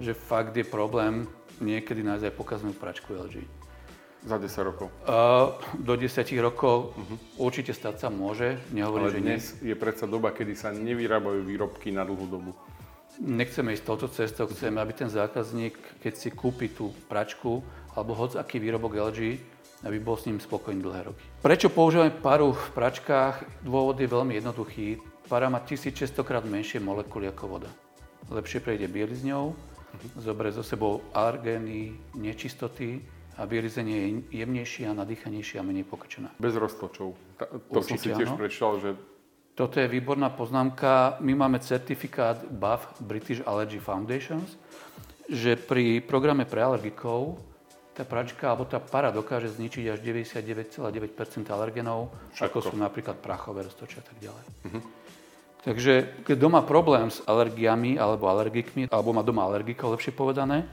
že 0.01 0.17
fakt 0.17 0.57
je 0.57 0.65
problém 0.65 1.29
niekedy 1.61 2.01
nájsť 2.01 2.25
aj 2.29 2.33
pokaznú 2.33 2.71
pračku 2.73 3.13
LG. 3.13 3.45
Za 4.23 4.39
10 4.39 4.69
rokov? 4.71 4.87
Uh, 5.03 5.51
do 5.75 5.99
10 5.99 6.23
rokov 6.39 6.95
uh-huh. 6.95 7.43
určite 7.43 7.75
stať 7.75 8.07
sa 8.07 8.09
môže, 8.09 8.55
nehovorím, 8.71 9.11
Ale 9.11 9.13
že 9.13 9.19
dnes 9.19 9.43
nie. 9.59 9.71
je 9.71 9.75
predsa 9.75 10.07
doba, 10.07 10.31
kedy 10.31 10.55
sa 10.55 10.71
nevyrábajú 10.71 11.43
výrobky 11.43 11.91
na 11.91 12.07
dlhú 12.07 12.25
dobu. 12.31 12.51
Nechceme 13.19 13.75
ísť 13.75 13.83
touto 13.85 14.07
cestou, 14.09 14.49
chceme, 14.49 14.79
aby 14.79 14.95
ten 14.95 15.11
zákazník, 15.11 15.75
keď 16.01 16.13
si 16.17 16.29
kúpi 16.33 16.71
tú 16.71 16.95
pračku 17.11 17.61
alebo 17.93 18.17
hoď 18.17 18.41
aký 18.41 18.57
výrobok 18.57 18.97
LG, 18.97 19.37
aby 19.83 19.99
bol 19.99 20.15
s 20.15 20.25
ním 20.25 20.39
spokojný 20.39 20.79
dlhé 20.79 21.11
roky. 21.11 21.23
Prečo 21.43 21.67
používame 21.69 22.11
paru 22.11 22.55
v 22.55 22.67
pračkách? 22.71 23.63
Dôvod 23.67 23.99
je 23.99 24.07
veľmi 24.07 24.39
jednoduchý. 24.39 24.97
Para 25.27 25.51
má 25.51 25.59
1600 25.63 26.15
krát 26.23 26.43
menšie 26.47 26.79
molekuly 26.79 27.27
ako 27.27 27.59
voda. 27.59 27.71
Lepšie 28.31 28.63
prejde 28.63 28.87
bielizňou, 28.87 29.51
uh-huh. 29.51 30.19
zoberie 30.19 30.55
so 30.55 30.63
sebou 30.63 31.03
alergény, 31.11 31.95
nečistoty, 32.15 33.03
a 33.33 33.49
bielizenie 33.49 33.97
je 33.97 34.09
jemnejšia, 34.45 34.93
nadýchanejšia 34.93 35.57
a 35.61 35.65
menej 35.65 35.89
pokrčená. 35.89 36.29
Bez 36.37 36.53
roztočov. 36.53 37.17
to 37.37 37.81
Určite, 37.81 37.97
som 37.97 37.97
si 37.97 38.09
tiež 38.13 38.29
áno. 38.29 38.37
prečítal, 38.37 38.73
že... 38.77 38.89
Toto 39.53 39.77
je 39.77 39.85
výborná 39.89 40.33
poznámka. 40.33 41.17
My 41.21 41.33
máme 41.37 41.61
certifikát 41.61 42.41
BAF, 42.49 43.01
British 43.01 43.41
Allergy 43.45 43.77
Foundations, 43.77 44.57
že 45.29 45.57
pri 45.57 46.01
programe 46.01 46.45
pre 46.45 46.61
alergikov 46.61 47.37
tá 47.93 48.01
pračka 48.01 48.49
alebo 48.49 48.65
tá 48.65 48.81
para 48.81 49.13
dokáže 49.13 49.53
zničiť 49.53 49.93
až 49.93 49.99
99,9% 50.01 51.45
alergenov, 51.53 52.09
ako 52.41 52.73
sú 52.73 52.75
napríklad 52.75 53.21
prachové 53.21 53.69
roztočia 53.69 54.01
a 54.01 54.05
tak 54.09 54.17
ďalej. 54.17 54.45
Uh-huh. 54.65 54.81
Takže 55.63 55.93
keď 56.27 56.35
doma 56.35 56.65
problém 56.65 57.07
s 57.07 57.23
alergiami 57.23 57.95
alebo 57.95 58.27
alergikmi, 58.27 58.91
alebo 58.91 59.15
má 59.15 59.23
doma 59.23 59.47
alergikov, 59.47 59.95
lepšie 59.95 60.11
povedané, 60.11 60.67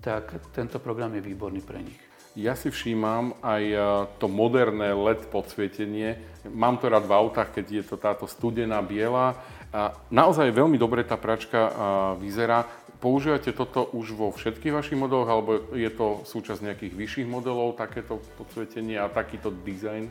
tak 0.00 0.32
tento 0.56 0.80
program 0.80 1.12
je 1.14 1.22
výborný 1.22 1.60
pre 1.60 1.84
nich. 1.84 2.00
Ja 2.38 2.56
si 2.56 2.72
všímam 2.72 3.36
aj 3.42 3.62
e, 3.68 3.78
to 4.16 4.26
moderné 4.30 4.96
LED 4.96 5.28
podsvietenie. 5.28 6.16
Mám 6.48 6.80
to 6.80 6.88
rád 6.88 7.04
v 7.04 7.14
autách, 7.14 7.52
keď 7.52 7.64
je 7.68 7.84
to 7.84 7.96
táto 8.00 8.24
studená 8.24 8.80
biela. 8.80 9.36
A 9.70 9.94
naozaj 10.10 10.50
veľmi 10.50 10.74
dobre 10.74 11.06
tá 11.06 11.14
pračka 11.14 11.70
vyzerá. 12.18 12.66
Používate 13.00 13.56
toto 13.56 13.88
už 13.96 14.12
vo 14.12 14.28
všetkých 14.28 14.76
vašich 14.76 14.98
modeloch, 15.00 15.28
alebo 15.28 15.50
je 15.72 15.88
to 15.88 16.20
súčasť 16.28 16.60
nejakých 16.60 16.92
vyšších 16.92 17.28
modelov, 17.28 17.80
takéto 17.80 18.20
podsvietenie 18.36 19.00
a 19.00 19.08
takýto 19.08 19.48
dizajn? 19.48 20.04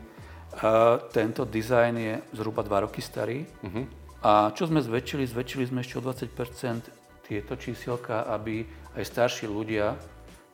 Uh, 0.50 0.98
tento 1.14 1.46
dizajn 1.46 1.94
je 1.94 2.14
zhruba 2.34 2.66
2 2.66 2.90
roky 2.90 2.98
starý. 2.98 3.46
Uh-huh. 3.62 3.86
A 4.26 4.50
čo 4.50 4.66
sme 4.66 4.82
zväčšili? 4.82 5.22
Zväčšili 5.22 5.70
sme 5.70 5.86
ešte 5.86 6.02
o 6.02 6.04
20% 6.04 7.30
tieto 7.30 7.54
čísielka, 7.54 8.26
aby 8.26 8.66
aj 8.98 9.06
starší 9.06 9.46
ľudia 9.46 9.94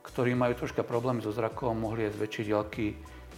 ktorí 0.07 0.39
majú 0.39 0.55
troška 0.55 0.87
problémy 0.87 1.19
so 1.19 1.35
zrakom, 1.35 1.75
mohli 1.75 2.07
aj 2.07 2.15
z 2.15 2.23
väčšej 2.23 2.45
diaľky 2.47 2.87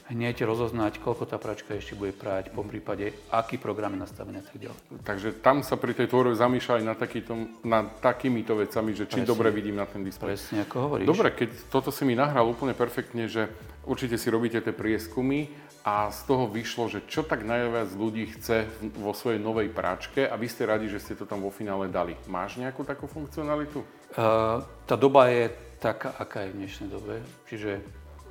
hneď 0.09 0.49
rozoznať, 0.49 1.05
koľko 1.05 1.29
tá 1.29 1.37
pračka 1.37 1.77
ešte 1.77 1.93
bude 1.93 2.17
prať, 2.17 2.49
po 2.53 2.65
prípade, 2.65 3.13
aký 3.29 3.61
program 3.61 3.95
je 3.97 4.01
nastavený 4.09 4.41
a 4.41 4.45
tak 4.45 4.57
ďalej. 4.57 4.81
Takže 5.05 5.29
tam 5.45 5.61
sa 5.61 5.77
pri 5.77 5.93
tej 5.93 6.09
tvorbe 6.09 6.33
zamýšľa 6.33 6.81
aj 6.81 6.85
nad, 6.85 6.99
takýto, 6.99 7.33
nad 7.65 7.87
takýmito 8.01 8.57
vecami, 8.57 8.97
že 8.97 9.05
či 9.05 9.21
Presne. 9.23 9.29
dobre 9.29 9.53
vidím 9.53 9.77
na 9.77 9.85
ten 9.85 10.01
displej. 10.01 10.37
Presne, 10.37 10.65
ako 10.65 10.77
hovoríš. 10.81 11.07
Dobre, 11.07 11.29
keď 11.37 11.49
toto 11.69 11.93
si 11.93 12.09
mi 12.09 12.17
nahral 12.17 12.49
úplne 12.49 12.73
perfektne, 12.73 13.29
že 13.29 13.53
určite 13.85 14.17
si 14.17 14.33
robíte 14.33 14.65
tie 14.65 14.73
prieskumy 14.73 15.53
a 15.85 16.09
z 16.13 16.21
toho 16.25 16.49
vyšlo, 16.49 16.89
že 16.89 17.05
čo 17.09 17.25
tak 17.25 17.45
najviac 17.45 17.93
ľudí 17.97 18.29
chce 18.37 18.69
vo 18.97 19.13
svojej 19.13 19.41
novej 19.41 19.73
práčke 19.73 20.25
a 20.25 20.35
vy 20.37 20.49
ste 20.49 20.69
radi, 20.69 20.89
že 20.89 21.01
ste 21.01 21.15
to 21.17 21.25
tam 21.25 21.45
vo 21.45 21.53
finále 21.53 21.89
dali. 21.89 22.17
Máš 22.29 22.61
nejakú 22.61 22.85
takú 22.85 23.09
funkcionalitu? 23.09 23.85
Uh, 24.17 24.65
tá 24.85 24.97
doba 24.97 25.29
je 25.33 25.53
taká, 25.79 26.13
aká 26.19 26.45
je 26.45 26.53
v 26.53 26.59
dnešnej 26.65 26.89
dobe. 26.91 27.15
Čiže 27.49 27.81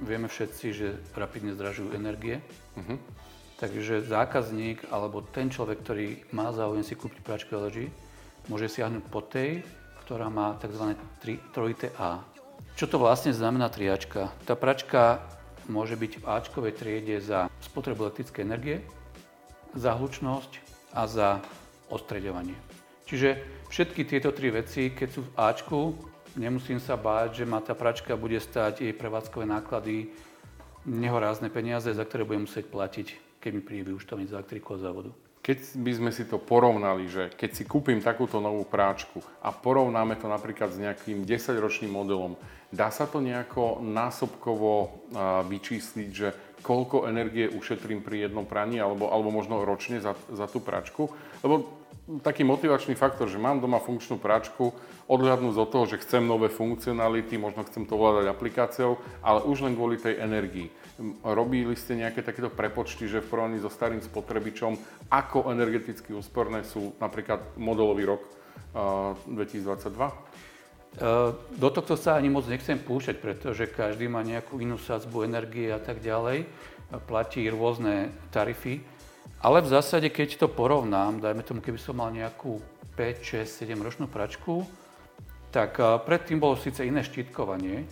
vieme 0.01 0.29
všetci, 0.29 0.65
že 0.73 0.87
rapidne 1.17 1.53
zdražujú 1.57 1.93
energie. 1.93 2.41
Uh-huh. 2.77 2.97
Takže 3.57 4.05
zákazník 4.05 4.85
alebo 4.93 5.25
ten 5.25 5.49
človek, 5.49 5.81
ktorý 5.81 6.07
má 6.29 6.53
záujem 6.53 6.85
si 6.85 6.93
kúpiť 6.93 7.25
pračku 7.25 7.57
LG, 7.57 7.89
môže 8.47 8.69
siahnuť 8.69 9.03
po 9.09 9.25
tej, 9.25 9.65
ktorá 10.05 10.29
má 10.29 10.55
tzv. 10.61 10.93
trojité 11.51 11.89
A. 11.97 12.21
Čo 12.77 12.85
to 12.85 13.01
vlastne 13.01 13.33
znamená 13.33 13.73
triačka? 13.73 14.29
Tá 14.45 14.53
pračka 14.53 15.25
môže 15.67 15.97
byť 15.97 16.21
v 16.21 16.27
Ačkovej 16.29 16.73
triede 16.77 17.17
za 17.19 17.49
spotrebu 17.59 18.07
elektrickej 18.07 18.45
energie, 18.45 18.77
za 19.75 19.97
hlučnosť 19.97 20.51
a 20.95 21.09
za 21.09 21.29
ostreďovanie. 21.91 22.55
Čiže 23.07 23.39
všetky 23.67 24.07
tieto 24.07 24.31
tri 24.31 24.51
veci, 24.51 24.91
keď 24.91 25.07
sú 25.11 25.21
v 25.27 25.33
Ačku, 25.35 25.79
nemusím 26.37 26.77
sa 26.77 26.93
báť, 26.95 27.43
že 27.43 27.45
ma 27.49 27.59
tá 27.59 27.73
pračka 27.73 28.13
bude 28.13 28.37
stať 28.37 28.85
jej 28.85 28.93
prevádzkové 28.93 29.49
náklady 29.49 30.13
nehorázne 30.87 31.51
peniaze, 31.51 31.91
za 31.91 32.05
ktoré 32.05 32.23
budem 32.23 32.47
musieť 32.47 32.71
platiť, 32.71 33.07
keď 33.43 33.51
mi 33.51 33.61
príde 33.65 33.91
vyučtovať 33.91 34.31
za 34.31 34.37
elektriku 34.39 34.77
a 34.77 34.81
závodu. 34.81 35.11
Keď 35.43 35.79
by 35.79 35.91
sme 35.95 36.11
si 36.11 36.27
to 36.27 36.43
porovnali, 36.43 37.07
že 37.07 37.31
keď 37.31 37.49
si 37.55 37.63
kúpim 37.63 38.03
takúto 38.03 38.43
novú 38.43 38.67
práčku 38.67 39.23
a 39.39 39.51
porovnáme 39.51 40.19
to 40.19 40.27
napríklad 40.27 40.75
s 40.75 40.79
nejakým 40.79 41.23
10-ročným 41.23 41.91
modelom, 41.91 42.35
dá 42.67 42.91
sa 42.91 43.07
to 43.07 43.23
nejako 43.23 43.79
násobkovo 43.79 45.07
vyčísliť, 45.47 46.09
že 46.11 46.27
koľko 46.59 47.07
energie 47.07 47.47
ušetrím 47.47 48.03
pri 48.03 48.27
jednom 48.27 48.43
praní 48.43 48.83
alebo, 48.83 49.07
alebo 49.07 49.31
možno 49.31 49.63
ročne 49.63 50.03
za, 50.03 50.19
za 50.27 50.51
tú 50.51 50.59
práčku? 50.59 51.07
Lebo 51.39 51.76
taký 52.23 52.47
motivačný 52.47 52.95
faktor, 52.95 53.27
že 53.27 53.35
mám 53.35 53.59
doma 53.59 53.83
funkčnú 53.83 54.15
práčku, 54.15 54.71
odhľadnúť 55.11 55.55
od 55.59 55.69
toho, 55.69 55.85
že 55.85 55.99
chcem 55.99 56.23
nové 56.23 56.47
funkcionality, 56.47 57.35
možno 57.35 57.67
chcem 57.67 57.83
to 57.83 57.99
ovládať 57.99 58.31
aplikáciou, 58.31 58.95
ale 59.19 59.43
už 59.43 59.67
len 59.67 59.75
kvôli 59.75 59.99
tej 59.99 60.23
energii. 60.23 60.71
Robili 61.21 61.75
ste 61.75 61.99
nejaké 61.99 62.23
takéto 62.23 62.47
prepočty, 62.47 63.11
že 63.11 63.19
v 63.19 63.27
porovnaní 63.27 63.59
so 63.59 63.67
starým 63.67 63.99
spotrebičom, 63.99 64.79
ako 65.11 65.51
energeticky 65.51 66.15
úsporné 66.15 66.63
sú 66.63 66.95
napríklad 66.97 67.43
modelový 67.59 68.07
rok 68.07 68.23
uh, 68.73 69.13
2022? 69.27 70.47
Do 71.61 71.69
tohto 71.69 71.93
sa 71.93 72.17
ani 72.17 72.33
moc 72.33 72.49
nechcem 72.49 72.81
púšťať, 72.81 73.21
pretože 73.21 73.69
každý 73.69 74.09
má 74.09 74.25
nejakú 74.25 74.57
inú 74.57 74.81
sadzbu 74.81 75.29
energie 75.29 75.69
a 75.69 75.77
tak 75.77 76.01
ďalej. 76.01 76.49
Platí 77.05 77.45
rôzne 77.53 78.09
tarify. 78.33 78.81
Ale 79.37 79.61
v 79.61 79.69
zásade, 79.69 80.09
keď 80.09 80.41
to 80.41 80.47
porovnám, 80.49 81.21
dajme 81.21 81.45
tomu, 81.45 81.61
keby 81.61 81.77
som 81.77 82.01
mal 82.01 82.09
nejakú 82.09 82.57
5, 82.97 83.45
6, 83.45 83.69
7 83.69 83.77
ročnú 83.77 84.09
pračku, 84.09 84.65
tak 85.53 85.77
predtým 85.77 86.41
bolo 86.41 86.57
síce 86.57 86.83
iné 86.83 87.05
štítkovanie, 87.05 87.85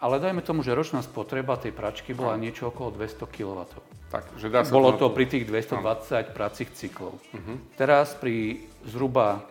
ale 0.00 0.20
dajme 0.20 0.44
tomu, 0.44 0.60
že 0.60 0.76
ročná 0.76 1.00
spotreba 1.00 1.56
tej 1.56 1.72
pračky 1.72 2.12
bola 2.12 2.36
niečo 2.36 2.68
okolo 2.68 2.96
200 2.96 3.28
kW. 3.28 3.60
Tak, 4.06 4.38
že 4.38 4.48
dá 4.52 4.62
sa 4.62 4.70
Bolo 4.70 4.94
to 4.94 5.10
pri 5.10 5.26
tých 5.26 5.48
220 5.48 5.82
no. 5.82 6.32
pracích 6.32 6.70
cyklov. 6.72 7.18
Uh-huh. 7.18 7.56
Teraz 7.74 8.14
pri 8.14 8.62
zhruba 8.86 9.42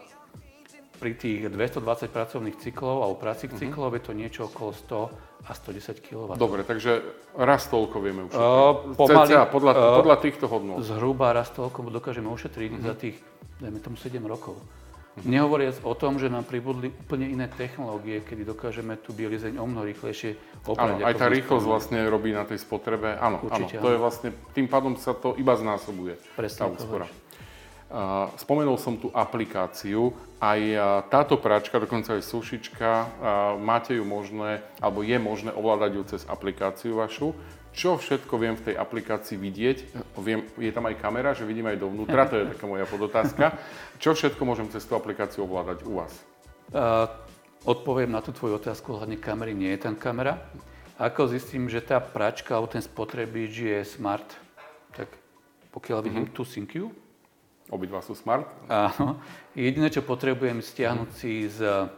pri 0.96 1.12
tých 1.14 1.52
220 1.52 2.10
pracovných 2.10 2.58
cyklov 2.58 3.04
alebo 3.04 3.16
pracích 3.20 3.52
uh-huh. 3.52 3.62
cyklov 3.62 3.94
je 4.00 4.02
to 4.04 4.12
niečo 4.16 4.42
okolo 4.48 4.72
100 4.74 5.46
a 5.46 5.52
110 5.54 6.02
kW. 6.02 6.30
Dobre, 6.40 6.66
takže 6.66 7.06
raz 7.38 7.70
toľko 7.70 7.98
vieme 8.02 8.26
ušetriť. 8.26 8.42
Uh, 8.42 8.98
pomaly, 8.98 9.30
CCA, 9.30 9.46
podľa, 9.46 9.74
uh, 9.76 9.98
podľa 10.02 10.18
týchto 10.24 10.46
hodnôt. 10.50 10.82
Zhruba 10.82 11.36
raz 11.36 11.54
toľko 11.54 11.94
dokážeme 11.94 12.32
ušetriť 12.32 12.72
uh-huh. 12.74 12.88
za 12.88 12.94
tých, 12.98 13.18
dajme 13.62 13.80
tomu 13.84 13.96
7 14.00 14.18
rokov. 14.26 14.58
Uh-huh. 14.58 15.24
Nehovoriac 15.24 15.80
o 15.86 15.94
tom, 15.94 16.18
že 16.18 16.28
nám 16.28 16.44
pribudli 16.50 16.90
úplne 16.92 17.30
iné 17.30 17.46
technológie, 17.48 18.26
kedy 18.26 18.42
dokážeme 18.44 18.98
tú 19.00 19.14
bielizeň 19.14 19.62
o 19.62 19.66
mnoho 19.70 19.86
rýchlejšie 19.88 20.36
oprať. 20.66 21.00
Áno, 21.00 21.08
aj 21.08 21.16
tá 21.16 21.28
rýchlosť 21.30 21.66
vlastne 21.70 22.00
robí 22.10 22.34
na 22.34 22.44
tej 22.44 22.60
spotrebe. 22.60 23.16
Áno, 23.16 23.40
Určite, 23.46 23.80
áno, 23.80 23.84
to 23.86 23.90
je 23.94 23.98
vlastne, 24.02 24.30
tým 24.52 24.68
pádom 24.68 24.98
sa 24.98 25.14
to 25.14 25.38
iba 25.38 25.54
znásobuje. 25.56 26.18
Presne, 26.36 26.60
tá 26.60 26.66
úspora. 26.68 27.06
Spomenul 28.42 28.82
som 28.82 28.98
tú 28.98 29.14
aplikáciu, 29.14 30.10
aj 30.42 30.62
táto 31.14 31.38
práčka, 31.38 31.78
dokonca 31.78 32.18
aj 32.18 32.26
sušička, 32.26 32.90
máte 33.62 33.94
ju 33.94 34.04
možné, 34.04 34.66
alebo 34.82 35.06
je 35.06 35.16
možné 35.22 35.54
ovládať 35.54 35.92
ju 35.94 36.04
cez 36.10 36.22
aplikáciu 36.26 36.98
vašu. 36.98 37.38
Čo 37.76 38.00
všetko 38.00 38.34
viem 38.40 38.56
v 38.56 38.72
tej 38.72 38.76
aplikácii 38.80 39.36
vidieť? 39.36 39.78
Viem, 40.24 40.48
je 40.56 40.72
tam 40.72 40.88
aj 40.88 40.96
kamera, 40.96 41.36
že 41.36 41.44
vidím 41.44 41.68
aj 41.68 41.78
dovnútra, 41.78 42.24
to 42.26 42.40
je 42.40 42.50
taká 42.56 42.66
moja 42.66 42.88
podotázka. 42.88 43.52
Čo 44.00 44.16
všetko 44.16 44.42
môžem 44.48 44.72
cez 44.72 44.88
tú 44.88 44.96
aplikáciu 44.96 45.44
ovládať 45.44 45.84
u 45.84 46.00
vás? 46.00 46.14
Uh, 46.72 47.06
odpoviem 47.68 48.10
na 48.10 48.24
tú 48.24 48.32
tvoju 48.32 48.64
otázku, 48.64 48.96
hlavne 48.96 49.20
kamery, 49.20 49.52
nie 49.52 49.76
je 49.76 49.92
tam 49.92 49.96
kamera. 50.00 50.42
Ako 50.96 51.28
zistím, 51.28 51.68
že 51.68 51.84
tá 51.84 52.00
práčka 52.00 52.56
alebo 52.56 52.72
ten 52.72 52.80
spotrebič 52.80 53.54
je 53.60 53.80
smart, 53.84 54.26
tak 54.96 55.12
pokiaľ 55.76 56.00
vidím 56.00 56.26
mm-hmm. 56.32 56.40
tú 56.40 56.48
SyncQ, 56.48 56.74
Obidva 57.74 57.98
sú 58.06 58.14
smart? 58.14 58.46
Áno. 58.70 59.18
Jediné, 59.58 59.90
čo 59.90 60.06
potrebujem 60.06 60.62
stiahnuť 60.62 61.10
si 61.18 61.50
z 61.50 61.90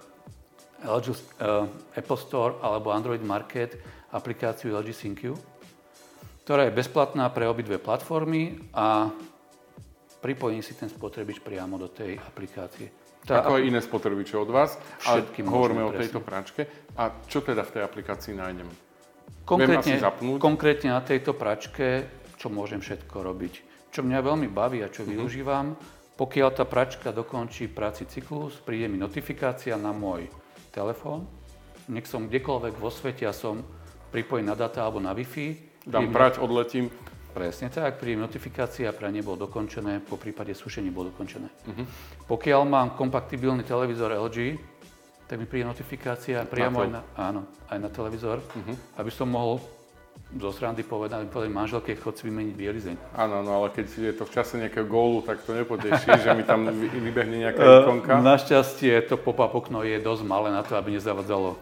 LG, 0.88 1.08
uh, 1.44 1.68
Apple 1.92 2.20
Store 2.20 2.56
alebo 2.64 2.96
Android 2.96 3.20
Market 3.20 3.76
aplikáciu 4.16 4.72
LG 4.80 4.96
SyncQ, 4.96 5.36
ktorá 6.48 6.72
je 6.72 6.72
bezplatná 6.72 7.28
pre 7.28 7.44
obidve 7.52 7.76
platformy 7.84 8.56
a 8.72 9.12
pripojím 10.24 10.64
si 10.64 10.72
ten 10.80 10.88
spotrebič 10.88 11.44
priamo 11.44 11.76
do 11.76 11.92
tej 11.92 12.16
aplikácie. 12.16 12.88
Tá 13.28 13.44
Ako 13.44 13.60
aj 13.60 13.68
iné 13.68 13.84
spotrebiče 13.84 14.40
od 14.40 14.48
vás, 14.48 14.80
ale 15.04 15.28
hovoríme 15.44 15.84
o 15.84 15.92
tejto 15.92 16.24
práčke. 16.24 16.64
A 16.96 17.12
čo 17.28 17.44
teda 17.44 17.68
v 17.68 17.74
tej 17.76 17.82
aplikácii 17.84 18.32
nájdem? 18.32 18.72
Konkrétne, 19.44 20.00
konkrétne 20.40 20.96
na 20.96 21.04
tejto 21.04 21.36
pračke, 21.36 22.08
čo 22.40 22.48
môžem 22.48 22.80
všetko 22.80 23.20
robiť 23.20 23.67
čo 23.98 24.06
mňa 24.06 24.22
veľmi 24.22 24.54
baví 24.54 24.86
a 24.86 24.94
čo 24.94 25.02
mm-hmm. 25.02 25.18
využívam, 25.18 25.74
pokiaľ 26.22 26.50
tá 26.54 26.70
pračka 26.70 27.10
dokončí 27.10 27.66
práci 27.66 28.06
cyklus, 28.06 28.54
príde 28.62 28.86
mi 28.86 29.02
notifikácia 29.02 29.74
na 29.74 29.90
môj 29.90 30.30
telefón, 30.70 31.26
nech 31.90 32.06
som 32.06 32.30
kdekoľvek 32.30 32.78
vo 32.78 32.94
svete 32.94 33.26
a 33.26 33.34
som 33.34 33.66
pripojený 34.14 34.54
na 34.54 34.54
data 34.54 34.86
alebo 34.86 35.02
na 35.02 35.18
Wi-Fi. 35.18 35.82
Dám 35.90 36.14
prať, 36.14 36.38
odletím. 36.38 36.94
Presne 37.34 37.74
tak, 37.74 37.98
príde 37.98 38.22
notifikácia, 38.22 38.94
pranie 38.94 39.26
bolo 39.26 39.50
dokončené, 39.50 40.06
po 40.06 40.22
prípade 40.22 40.54
sušenie 40.54 40.94
bolo 40.94 41.10
dokončené. 41.14 41.50
Uh-huh. 41.50 41.86
Pokiaľ 42.30 42.62
mám 42.70 42.88
kompatibilný 42.98 43.62
televízor 43.66 44.14
LG, 44.14 44.58
tak 45.26 45.42
mi 45.42 45.46
príde 45.50 45.70
notifikácia 45.70 46.46
priamo 46.46 46.86
aj 46.86 46.90
na, 46.90 47.02
áno, 47.18 47.46
aj 47.70 47.78
na 47.78 47.90
televízor, 47.94 48.42
uh-huh. 48.42 48.76
aby 48.98 49.10
som 49.14 49.30
mohol 49.30 49.62
zo 50.36 50.52
srandy 50.52 50.84
povedali, 50.84 51.24
povedali 51.32 51.54
manželke, 51.54 51.96
chod 51.96 52.20
si 52.20 52.28
vymeniť 52.28 52.54
bielizeň. 52.54 52.96
Áno, 53.16 53.40
no 53.42 53.64
ale 53.64 53.72
keď 53.72 53.86
je 54.12 54.14
to 54.14 54.24
v 54.28 54.32
čase 54.36 54.60
nejakého 54.60 54.84
gólu, 54.84 55.24
tak 55.24 55.40
to 55.48 55.56
nepoteší, 55.56 56.20
že 56.20 56.36
mi 56.36 56.44
tam 56.44 56.68
vybehne 57.08 57.48
nejaká 57.48 57.64
ikonka. 57.64 58.20
Našťastie 58.20 59.08
to 59.08 59.16
pop-up 59.16 59.56
okno 59.56 59.88
je 59.88 59.98
dosť 60.04 60.24
malé 60.28 60.52
na 60.52 60.68
to, 60.68 60.76
aby 60.76 61.00
nezavadzalo 61.00 61.56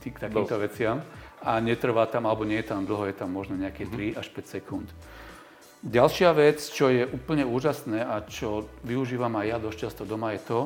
k 0.00 0.16
takýmto 0.16 0.56
veciam. 0.56 1.04
A 1.44 1.60
netrvá 1.60 2.08
tam, 2.08 2.26
alebo 2.26 2.48
nie 2.48 2.58
je 2.64 2.72
tam 2.72 2.82
dlho, 2.88 3.06
je 3.06 3.14
tam 3.14 3.30
možno 3.30 3.54
nejaké 3.54 3.86
3 3.86 4.16
až 4.16 4.26
5 4.32 4.56
sekúnd. 4.58 4.88
Ďalšia 5.84 6.32
vec, 6.32 6.58
čo 6.58 6.88
je 6.90 7.04
úplne 7.06 7.46
úžasné 7.46 8.02
a 8.02 8.24
čo 8.24 8.66
využívam 8.82 9.30
aj 9.38 9.46
ja 9.46 9.58
dosť 9.60 9.78
často 9.78 10.02
doma, 10.02 10.34
je 10.34 10.42
to, 10.42 10.60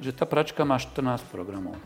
že 0.00 0.16
tá 0.16 0.24
pračka 0.24 0.64
má 0.64 0.80
14 0.80 1.22
programov. 1.28 1.76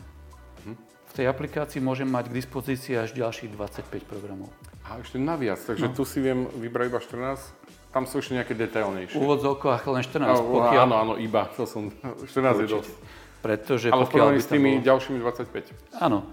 Mhm. 0.63 0.73
v 1.11 1.13
tej 1.13 1.25
aplikácii 1.27 1.83
môžem 1.83 2.07
mať 2.07 2.31
k 2.31 2.37
dispozícii 2.39 2.95
až 2.95 3.11
ďalších 3.11 3.51
25 3.51 4.07
programov. 4.07 4.49
A 4.91 4.99
ešte 4.99 5.15
naviac, 5.15 5.55
takže 5.63 5.87
no. 5.87 5.95
tu 5.95 6.03
si 6.03 6.19
viem 6.19 6.51
vybrať 6.51 6.85
iba 6.91 6.99
14, 6.99 7.95
tam 7.95 8.03
sú 8.03 8.19
ešte 8.19 8.35
nejaké 8.35 8.51
detailnejšie. 8.59 9.15
V 9.15 9.23
úvodzovkách 9.23 9.87
len 9.87 10.03
14. 10.03 10.27
No, 10.27 10.43
pokiaľ... 10.43 10.83
Áno, 10.83 10.95
áno, 10.99 11.13
iba, 11.15 11.47
to 11.55 11.63
som, 11.63 11.87
14 12.27 12.27
je 12.59 12.67
dosť. 12.67 12.91
Pretože 13.39 13.87
Ale 13.87 14.03
pokiaľ 14.03 14.35
by 14.35 14.41
s 14.43 14.47
tými 14.51 14.71
bolo... 14.79 14.87
ďalšími 14.91 15.17
25. 15.23 15.95
Áno. 16.03 16.27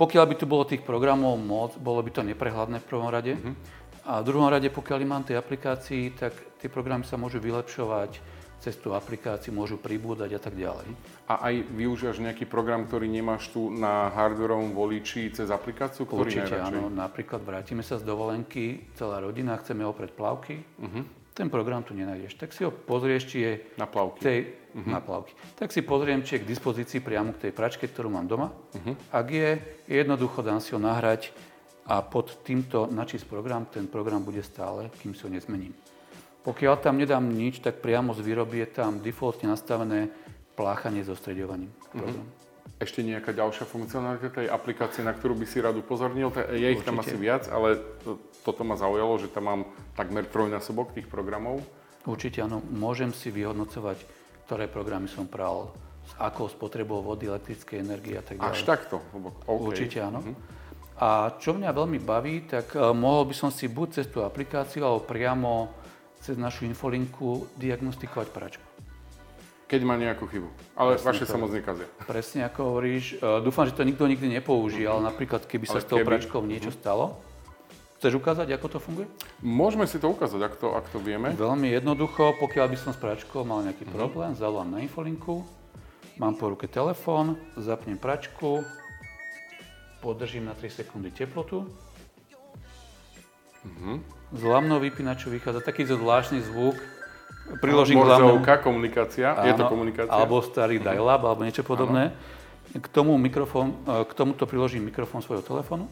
Pokiaľ 0.00 0.24
by 0.24 0.34
tu 0.40 0.44
bolo 0.48 0.64
tých 0.64 0.80
programov 0.80 1.36
moc, 1.36 1.76
bolo 1.76 2.00
by 2.00 2.10
to 2.16 2.24
neprehľadné 2.24 2.80
v 2.80 2.86
prvom 2.88 3.12
rade. 3.12 3.36
Mhm. 3.36 3.52
A 4.08 4.24
v 4.24 4.32
druhom 4.32 4.48
rade, 4.48 4.72
pokiaľ 4.72 5.04
mám 5.04 5.28
tej 5.28 5.36
aplikácii, 5.36 6.16
tak 6.16 6.32
tie 6.56 6.72
programy 6.72 7.04
sa 7.04 7.20
môžu 7.20 7.44
vylepšovať 7.44 8.16
cez 8.58 8.74
tú 8.74 8.90
aplikáciu, 8.92 9.54
môžu 9.54 9.78
pribúdať 9.78 10.34
a 10.34 10.40
tak 10.42 10.58
ďalej. 10.58 10.90
A 11.30 11.46
aj 11.46 11.54
využívaš 11.70 12.18
nejaký 12.18 12.44
program, 12.44 12.84
ktorý 12.84 13.06
nemáš 13.06 13.48
tu 13.50 13.70
na 13.70 14.10
hardwareovom 14.10 14.74
voliči 14.74 15.30
cez 15.30 15.48
aplikáciu, 15.48 16.04
ktorý 16.04 16.26
Určite 16.26 16.58
najradšej? 16.58 16.74
áno. 16.74 16.90
Napríklad 16.90 17.40
vrátime 17.42 17.86
sa 17.86 17.96
z 17.96 18.04
dovolenky, 18.04 18.90
celá 18.98 19.22
rodina, 19.22 19.54
chceme 19.62 19.86
oprieť 19.86 20.12
plavky. 20.12 20.62
Mhm. 20.82 21.00
Ten 21.38 21.46
program 21.46 21.86
tu 21.86 21.94
nenájdeš. 21.94 22.34
Tak 22.34 22.50
si 22.50 22.66
ho 22.66 22.74
pozrieš, 22.74 23.30
či 23.30 23.36
je 23.46 23.52
Na 23.78 23.86
plavky. 23.86 24.18
tej, 24.18 24.38
na 24.74 24.98
plavky. 24.98 25.30
Tak 25.54 25.70
si 25.70 25.86
pozriem, 25.86 26.26
či 26.26 26.34
je 26.34 26.42
k 26.42 26.50
dispozícii 26.50 26.98
priamo 26.98 27.30
k 27.30 27.46
tej 27.46 27.52
pračke, 27.54 27.86
ktorú 27.86 28.10
mám 28.10 28.26
doma. 28.26 28.50
Ak 29.14 29.30
je, 29.30 29.54
jednoducho 29.86 30.42
dám 30.42 30.58
si 30.58 30.74
ho 30.74 30.82
nahrať 30.82 31.30
a 31.86 32.02
pod 32.02 32.42
týmto 32.42 32.90
načísť 32.90 33.30
program, 33.30 33.70
ten 33.70 33.86
program 33.86 34.26
bude 34.26 34.42
stále, 34.42 34.90
kým 34.98 35.14
si 35.14 35.22
ho 35.22 35.30
nezmením. 35.30 35.70
Pokiaľ 36.42 36.74
tam 36.80 36.96
nedám 36.96 37.24
nič, 37.24 37.60
tak 37.60 37.82
priamo 37.82 38.14
z 38.14 38.22
výroby 38.22 38.62
je 38.64 38.68
tam 38.72 39.02
defaultne 39.02 39.50
nastavené 39.50 40.08
pláchanie 40.54 41.02
so 41.02 41.14
streďovaním. 41.14 41.70
Program. 41.92 42.26
Ešte 42.78 43.02
nejaká 43.02 43.34
ďalšia 43.34 43.66
funkcionalita 43.66 44.30
tej 44.30 44.46
aplikácie, 44.46 45.02
na 45.02 45.10
ktorú 45.10 45.34
by 45.34 45.46
si 45.50 45.58
rád 45.58 45.82
upozornil? 45.82 46.30
Je 46.54 46.78
ich 46.78 46.86
tam 46.86 47.02
asi 47.02 47.18
viac, 47.18 47.50
ale 47.50 47.74
to, 48.06 48.22
toto 48.46 48.62
ma 48.62 48.78
zaujalo, 48.78 49.18
že 49.18 49.26
tam 49.26 49.44
mám 49.50 49.60
takmer 49.98 50.22
trojnásobok 50.22 50.94
tých 50.94 51.10
programov. 51.10 51.58
Určite 52.06 52.38
áno, 52.46 52.62
môžem 52.70 53.10
si 53.10 53.34
vyhodnocovať, 53.34 53.98
ktoré 54.46 54.70
programy 54.70 55.10
som 55.10 55.26
pral, 55.26 55.74
s 56.06 56.14
akou 56.16 56.46
spotrebou 56.46 57.02
vody, 57.02 57.26
elektrickej 57.26 57.82
energie 57.82 58.14
a 58.14 58.22
tak 58.22 58.38
ďalej. 58.38 58.54
Až 58.54 58.60
takto? 58.62 58.96
Lebo- 59.10 59.34
OK. 59.44 59.74
Určite 59.74 59.98
áno. 60.00 60.22
A 60.98 61.34
čo 61.38 61.54
mňa 61.54 61.70
veľmi 61.70 61.98
baví, 61.98 62.46
tak 62.46 62.74
eh, 62.74 62.82
mohol 62.94 63.26
by 63.30 63.34
som 63.34 63.50
si 63.50 63.66
buď 63.66 63.88
cez 64.02 64.06
tú 64.06 64.22
aplikáciu, 64.22 64.86
alebo 64.86 65.02
priamo 65.02 65.70
cez 66.20 66.34
našu 66.34 66.64
infolinku 66.64 67.46
diagnostikovať 67.56 68.28
pračku. 68.28 68.64
Keď 69.64 69.80
má 69.82 69.94
nejakú 69.94 70.24
chybu. 70.24 70.48
Ale 70.74 70.96
Presne 70.96 71.06
vaše 71.06 71.24
to. 71.24 71.30
sa 71.30 71.36
moc 71.36 71.52
nekazia. 71.52 71.84
Presne 72.02 72.40
ako 72.42 72.60
hovoríš, 72.66 73.04
eh, 73.14 73.44
dúfam, 73.44 73.64
že 73.64 73.72
to 73.72 73.84
nikto 73.84 74.04
nikdy 74.04 74.28
nepoužije, 74.30 74.84
ale 74.84 75.04
napríklad 75.04 75.44
keby 75.44 75.64
sa 75.64 75.76
Ale 75.76 75.84
s 75.84 75.86
tou 75.86 76.00
keby. 76.00 76.08
pračkou 76.08 76.40
niečo 76.40 76.72
stalo, 76.72 77.20
chceš 77.96 78.16
ukázať, 78.16 78.48
ako 78.50 78.66
to 78.66 78.78
funguje? 78.78 79.06
Môžeme 79.38 79.84
si 79.84 80.00
to 80.00 80.08
ukázať, 80.08 80.40
ak 80.40 80.54
to, 80.56 80.72
ak 80.72 80.88
to 80.88 80.96
vieme. 80.98 81.36
Veľmi 81.36 81.68
jednoducho, 81.68 82.32
pokiaľ 82.38 82.66
by 82.66 82.76
som 82.78 82.90
s 82.90 82.98
pračkou 82.98 83.44
mal 83.44 83.60
nejaký 83.60 83.84
problém, 83.86 84.32
zavolám 84.32 84.70
na 84.70 84.80
infolinku, 84.80 85.44
mám 86.16 86.32
po 86.32 86.48
ruke 86.48 86.64
telefón, 86.64 87.36
zapnem 87.54 87.94
pračku, 87.94 88.64
podržím 90.00 90.48
na 90.48 90.56
3 90.56 90.70
sekundy 90.72 91.10
teplotu, 91.10 91.68
z 94.32 94.42
lamnou 94.44 94.76
vypínaču 94.80 95.32
vychádza 95.32 95.64
takýto 95.64 95.96
zvláštny 95.96 96.44
zvuk, 96.44 96.76
priložím 97.60 97.96
k 97.96 98.04
Morzovka, 98.04 98.60
komunikácia. 98.60 99.32
je 99.48 99.54
to 99.56 99.64
Áno, 99.64 99.72
komunikácia? 99.72 100.12
Alebo 100.12 100.44
starý 100.44 100.76
dial-up, 100.76 101.24
alebo 101.24 101.44
niečo 101.44 101.64
podobné. 101.64 102.12
K, 102.68 102.86
tomu 102.92 103.16
mikrofón, 103.16 103.72
k 103.88 104.12
tomuto 104.12 104.44
priložím 104.44 104.84
mikrofón 104.84 105.24
svojho 105.24 105.40
telefónu, 105.40 105.88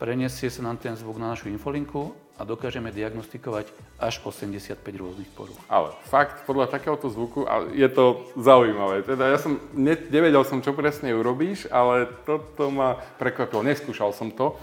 preniesie 0.00 0.48
sa 0.48 0.64
nám 0.64 0.80
ten 0.80 0.96
zvuk 0.96 1.20
na 1.20 1.36
našu 1.36 1.52
infolinku 1.52 2.16
a 2.40 2.48
dokážeme 2.48 2.88
diagnostikovať 2.88 3.68
až 4.00 4.24
85 4.24 4.80
rôznych 4.96 5.28
porúch. 5.36 5.58
Ale 5.68 5.92
fakt, 6.08 6.48
podľa 6.48 6.72
takéhoto 6.72 7.12
zvuku, 7.12 7.44
a 7.44 7.68
je 7.74 7.88
to 7.92 8.24
zaujímavé. 8.40 9.04
Teda 9.04 9.28
ja 9.28 9.36
som, 9.36 9.60
ne, 9.76 9.92
nevedel 10.08 10.46
som, 10.48 10.64
čo 10.64 10.72
presne 10.72 11.12
urobíš, 11.12 11.68
ale 11.68 12.08
toto 12.24 12.72
ma 12.72 12.96
prekvapilo. 13.20 13.60
Neskúšal 13.60 14.16
som 14.16 14.32
to. 14.32 14.56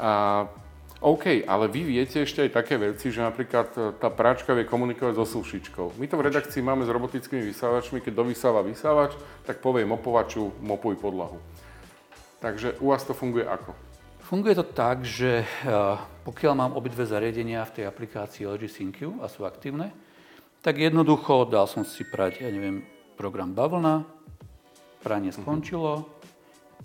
A, 0.00 0.48
OK, 0.96 1.44
ale 1.44 1.68
vy 1.68 1.84
viete 1.84 2.24
ešte 2.24 2.48
aj 2.48 2.56
také 2.56 2.80
veci, 2.80 3.12
že 3.12 3.20
napríklad 3.20 3.68
e, 3.76 3.80
tá 4.00 4.08
práčka 4.08 4.56
vie 4.56 4.64
komunikovať 4.64 5.20
so 5.20 5.28
sušičkou. 5.28 6.00
My 6.00 6.08
to 6.08 6.16
v 6.16 6.26
redakcii 6.32 6.64
máme 6.64 6.88
s 6.88 6.92
robotickými 6.92 7.44
vysávačmi, 7.52 8.00
keď 8.00 8.12
dovysáva 8.16 8.64
vysávač, 8.64 9.12
tak 9.44 9.60
povie 9.60 9.84
mopovaču, 9.84 10.56
mopuj 10.64 10.96
podlahu. 10.96 11.36
Takže 12.40 12.80
u 12.80 12.96
vás 12.96 13.04
to 13.04 13.12
funguje 13.12 13.44
ako? 13.44 13.76
Funguje 14.24 14.56
to 14.56 14.64
tak, 14.64 15.04
že 15.04 15.44
e, 15.44 15.46
pokiaľ 16.24 16.52
mám 16.56 16.72
obidve 16.72 17.04
zariadenia 17.04 17.68
v 17.68 17.74
tej 17.76 17.84
aplikácii 17.92 18.48
LG 18.48 18.64
SyncQ 18.64 19.20
a 19.20 19.28
sú 19.28 19.44
aktívne, 19.44 19.92
tak 20.64 20.80
jednoducho 20.80 21.44
dal 21.44 21.68
som 21.68 21.84
si 21.84 22.08
prať, 22.08 22.40
ja 22.40 22.48
neviem, 22.48 22.80
program 23.20 23.52
bavlna, 23.52 24.02
pranie 25.04 25.30
skončilo, 25.30 26.08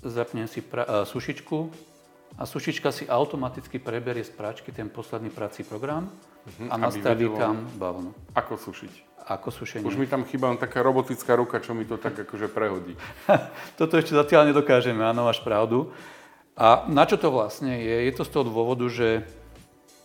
zapnem 0.03 0.51
si 0.51 0.59
pra- 0.59 0.83
e, 0.83 1.07
sušičku 1.07 1.90
a 2.37 2.43
sušička 2.47 2.89
si 2.91 3.03
automaticky 3.07 3.79
preberie 3.79 4.23
z 4.23 4.31
práčky 4.31 4.71
ten 4.71 4.87
posledný 4.87 5.29
prací 5.29 5.63
program 5.63 6.07
a 6.69 6.75
aby 6.75 6.81
nastaví 6.81 7.25
vedelo- 7.27 7.39
tam 7.39 7.55
bavlnu. 7.75 8.11
Ako 8.35 8.55
sušiť? 8.57 8.93
Ako 9.21 9.53
sušenie. 9.53 9.85
Už 9.85 10.01
mi 10.01 10.09
tam 10.09 10.25
chýba 10.25 10.49
len 10.49 10.57
taká 10.57 10.81
robotická 10.81 11.37
ruka, 11.37 11.61
čo 11.61 11.77
mi 11.77 11.85
to 11.85 12.01
tak 12.01 12.17
akože 12.17 12.49
prehodí. 12.49 12.97
Toto 13.79 13.93
ešte 13.93 14.17
zatiaľ 14.17 14.49
nedokážeme, 14.49 15.05
áno, 15.05 15.29
máš 15.29 15.45
pravdu. 15.45 15.93
A 16.57 16.89
na 16.89 17.05
čo 17.05 17.21
to 17.21 17.29
vlastne 17.29 17.77
je? 17.79 18.09
Je 18.09 18.13
to 18.17 18.25
z 18.25 18.33
toho 18.33 18.43
dôvodu, 18.49 18.83
že 18.89 19.23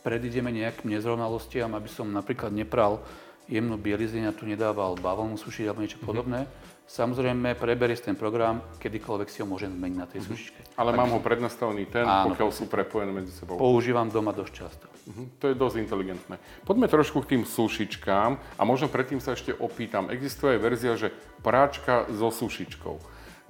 predídeme 0.05 0.53
nejakým 0.55 0.93
nezrovnalostiam, 0.93 1.73
aby 1.75 1.91
som 1.91 2.07
napríklad 2.13 2.55
nepral 2.55 3.03
jemnú 3.51 3.75
bielizeň 3.75 4.31
a 4.31 4.37
tu 4.37 4.47
nedával 4.47 4.95
bavlnu 4.99 5.35
sušiť 5.35 5.65
alebo 5.67 5.83
niečo 5.83 5.99
podobné. 6.03 6.47
Samozrejme, 6.87 7.59
preberie 7.59 7.99
ten 7.99 8.15
program, 8.15 8.63
kedykoľvek 8.79 9.27
si 9.27 9.43
ho 9.43 9.47
môžem 9.47 9.75
zmeniť 9.75 9.97
na 9.99 10.07
tej 10.07 10.23
sušičke. 10.23 10.79
Ale 10.79 10.95
mám 10.95 11.11
ho 11.11 11.19
prednastavený 11.19 11.91
ten, 11.91 12.07
Áno, 12.07 12.31
pokiaľ 12.31 12.49
sú 12.55 12.71
prepojené 12.71 13.11
medzi 13.11 13.35
sebou. 13.35 13.59
Používam 13.59 14.07
doma 14.07 14.31
dosť 14.31 14.53
často. 14.55 14.87
Mhm, 15.11 15.25
To 15.43 15.45
je 15.51 15.55
dosť 15.59 15.77
inteligentné. 15.83 16.39
Poďme 16.63 16.87
trošku 16.87 17.27
k 17.27 17.37
tým 17.37 17.43
sušičkám 17.43 18.31
a 18.55 18.63
možno 18.63 18.87
predtým 18.87 19.19
sa 19.19 19.35
ešte 19.35 19.51
opýtam. 19.51 20.15
Existuje 20.15 20.55
aj 20.55 20.61
verzia, 20.63 20.93
že 20.95 21.11
práčka 21.43 22.07
so 22.15 22.31
sušičkou. 22.31 22.95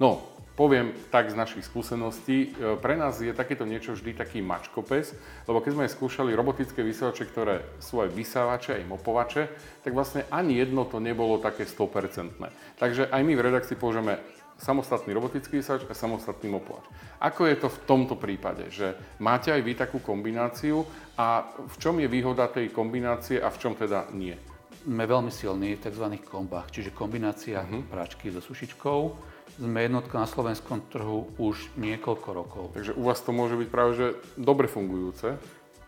No, 0.01 0.25
poviem 0.57 0.89
tak 1.13 1.29
z 1.29 1.37
našich 1.37 1.69
skúseností, 1.69 2.49
e, 2.57 2.75
pre 2.81 2.97
nás 2.97 3.21
je 3.21 3.29
takéto 3.29 3.61
niečo 3.61 3.93
vždy 3.93 4.17
taký 4.17 4.41
mačkopes, 4.41 5.13
lebo 5.45 5.61
keď 5.61 5.77
sme 5.77 5.85
skúšali 5.85 6.33
robotické 6.33 6.81
vysávače, 6.81 7.29
ktoré 7.29 7.61
sú 7.77 8.01
aj 8.01 8.09
vysávače, 8.09 8.81
aj 8.81 8.89
mopovače, 8.89 9.43
tak 9.85 9.93
vlastne 9.93 10.25
ani 10.33 10.57
jedno 10.57 10.89
to 10.89 10.97
nebolo 10.97 11.37
také 11.37 11.69
100%. 11.69 12.41
Takže 12.81 13.05
aj 13.13 13.21
my 13.21 13.33
v 13.37 13.45
redakcii 13.45 13.77
použijeme 13.77 14.17
samostatný 14.57 15.13
robotický 15.13 15.61
vysávač 15.61 15.85
a 15.85 15.93
samostatný 15.93 16.49
mopovač. 16.49 16.89
Ako 17.21 17.45
je 17.45 17.55
to 17.61 17.69
v 17.69 17.81
tomto 17.85 18.17
prípade? 18.17 18.73
Že 18.73 18.97
máte 19.21 19.53
aj 19.53 19.61
vy 19.61 19.77
takú 19.77 20.01
kombináciu 20.01 20.81
a 21.13 21.53
v 21.53 21.75
čom 21.77 22.01
je 22.01 22.09
výhoda 22.09 22.49
tej 22.49 22.73
kombinácie 22.73 23.37
a 23.37 23.53
v 23.53 23.57
čom 23.61 23.77
teda 23.77 24.09
nie? 24.17 24.33
Sme 24.81 25.05
veľmi 25.05 25.29
silní 25.29 25.77
v 25.77 25.83
tzv. 25.85 26.05
kombách, 26.25 26.73
čiže 26.73 26.95
kombinácia 26.95 27.61
práčky 27.91 28.33
so 28.33 28.41
sušičkou. 28.41 29.36
Sme 29.57 29.89
jednotka 29.89 30.21
na 30.21 30.29
slovenskom 30.29 30.85
trhu 30.93 31.33
už 31.41 31.73
niekoľko 31.81 32.29
rokov. 32.29 32.63
Takže 32.77 32.93
u 32.93 33.01
vás 33.09 33.17
to 33.25 33.33
môže 33.33 33.57
byť 33.57 33.69
práve 33.73 33.91
že 33.97 34.07
dobre 34.37 34.69
fungujúce. 34.69 35.37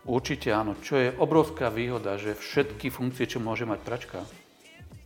Určite 0.02 0.50
áno. 0.50 0.74
Čo 0.82 0.98
je 0.98 1.14
obrovská 1.14 1.70
výhoda, 1.70 2.18
že 2.18 2.34
všetky 2.34 2.90
funkcie, 2.90 3.30
čo 3.30 3.38
môže 3.38 3.68
mať 3.68 3.80
pračka, 3.86 4.18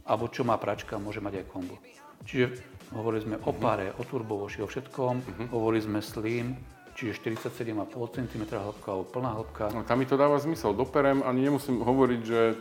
alebo 0.08 0.32
čo 0.32 0.48
má 0.48 0.56
pračka, 0.56 0.96
môže 0.96 1.20
mať 1.20 1.44
aj 1.44 1.46
kombo. 1.50 1.76
Čiže 2.24 2.56
hovorili 2.96 3.20
sme 3.26 3.36
o 3.44 3.52
páre, 3.52 3.92
o 4.00 4.02
turbovoši, 4.06 4.64
o 4.64 4.68
všetkom. 4.70 5.14
Hovorili 5.52 5.84
sme 5.84 6.00
slim, 6.00 6.56
čiže 6.94 7.20
47,5 7.20 8.16
cm 8.16 8.42
hĺbka 8.48 8.88
alebo 8.88 9.06
plná 9.10 9.30
hĺbka. 9.34 9.64
No, 9.74 9.82
tam 9.82 9.98
mi 9.98 10.06
to 10.06 10.16
dáva 10.16 10.38
zmysel. 10.38 10.72
Doperem, 10.72 11.20
ani 11.26 11.50
nemusím 11.50 11.82
hovoriť, 11.82 12.20
že 12.22 12.40
e, 12.48 12.54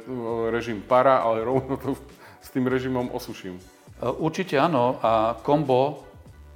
režim 0.49 0.81
para, 0.81 1.21
ale 1.21 1.45
rovno 1.45 1.77
to 1.77 1.93
s 2.41 2.49
tým 2.49 2.65
režimom 2.67 3.13
osuším. 3.13 3.61
E, 4.03 4.11
Určite 4.11 4.59
áno 4.59 4.99
a 4.99 5.39
kombo, 5.39 6.03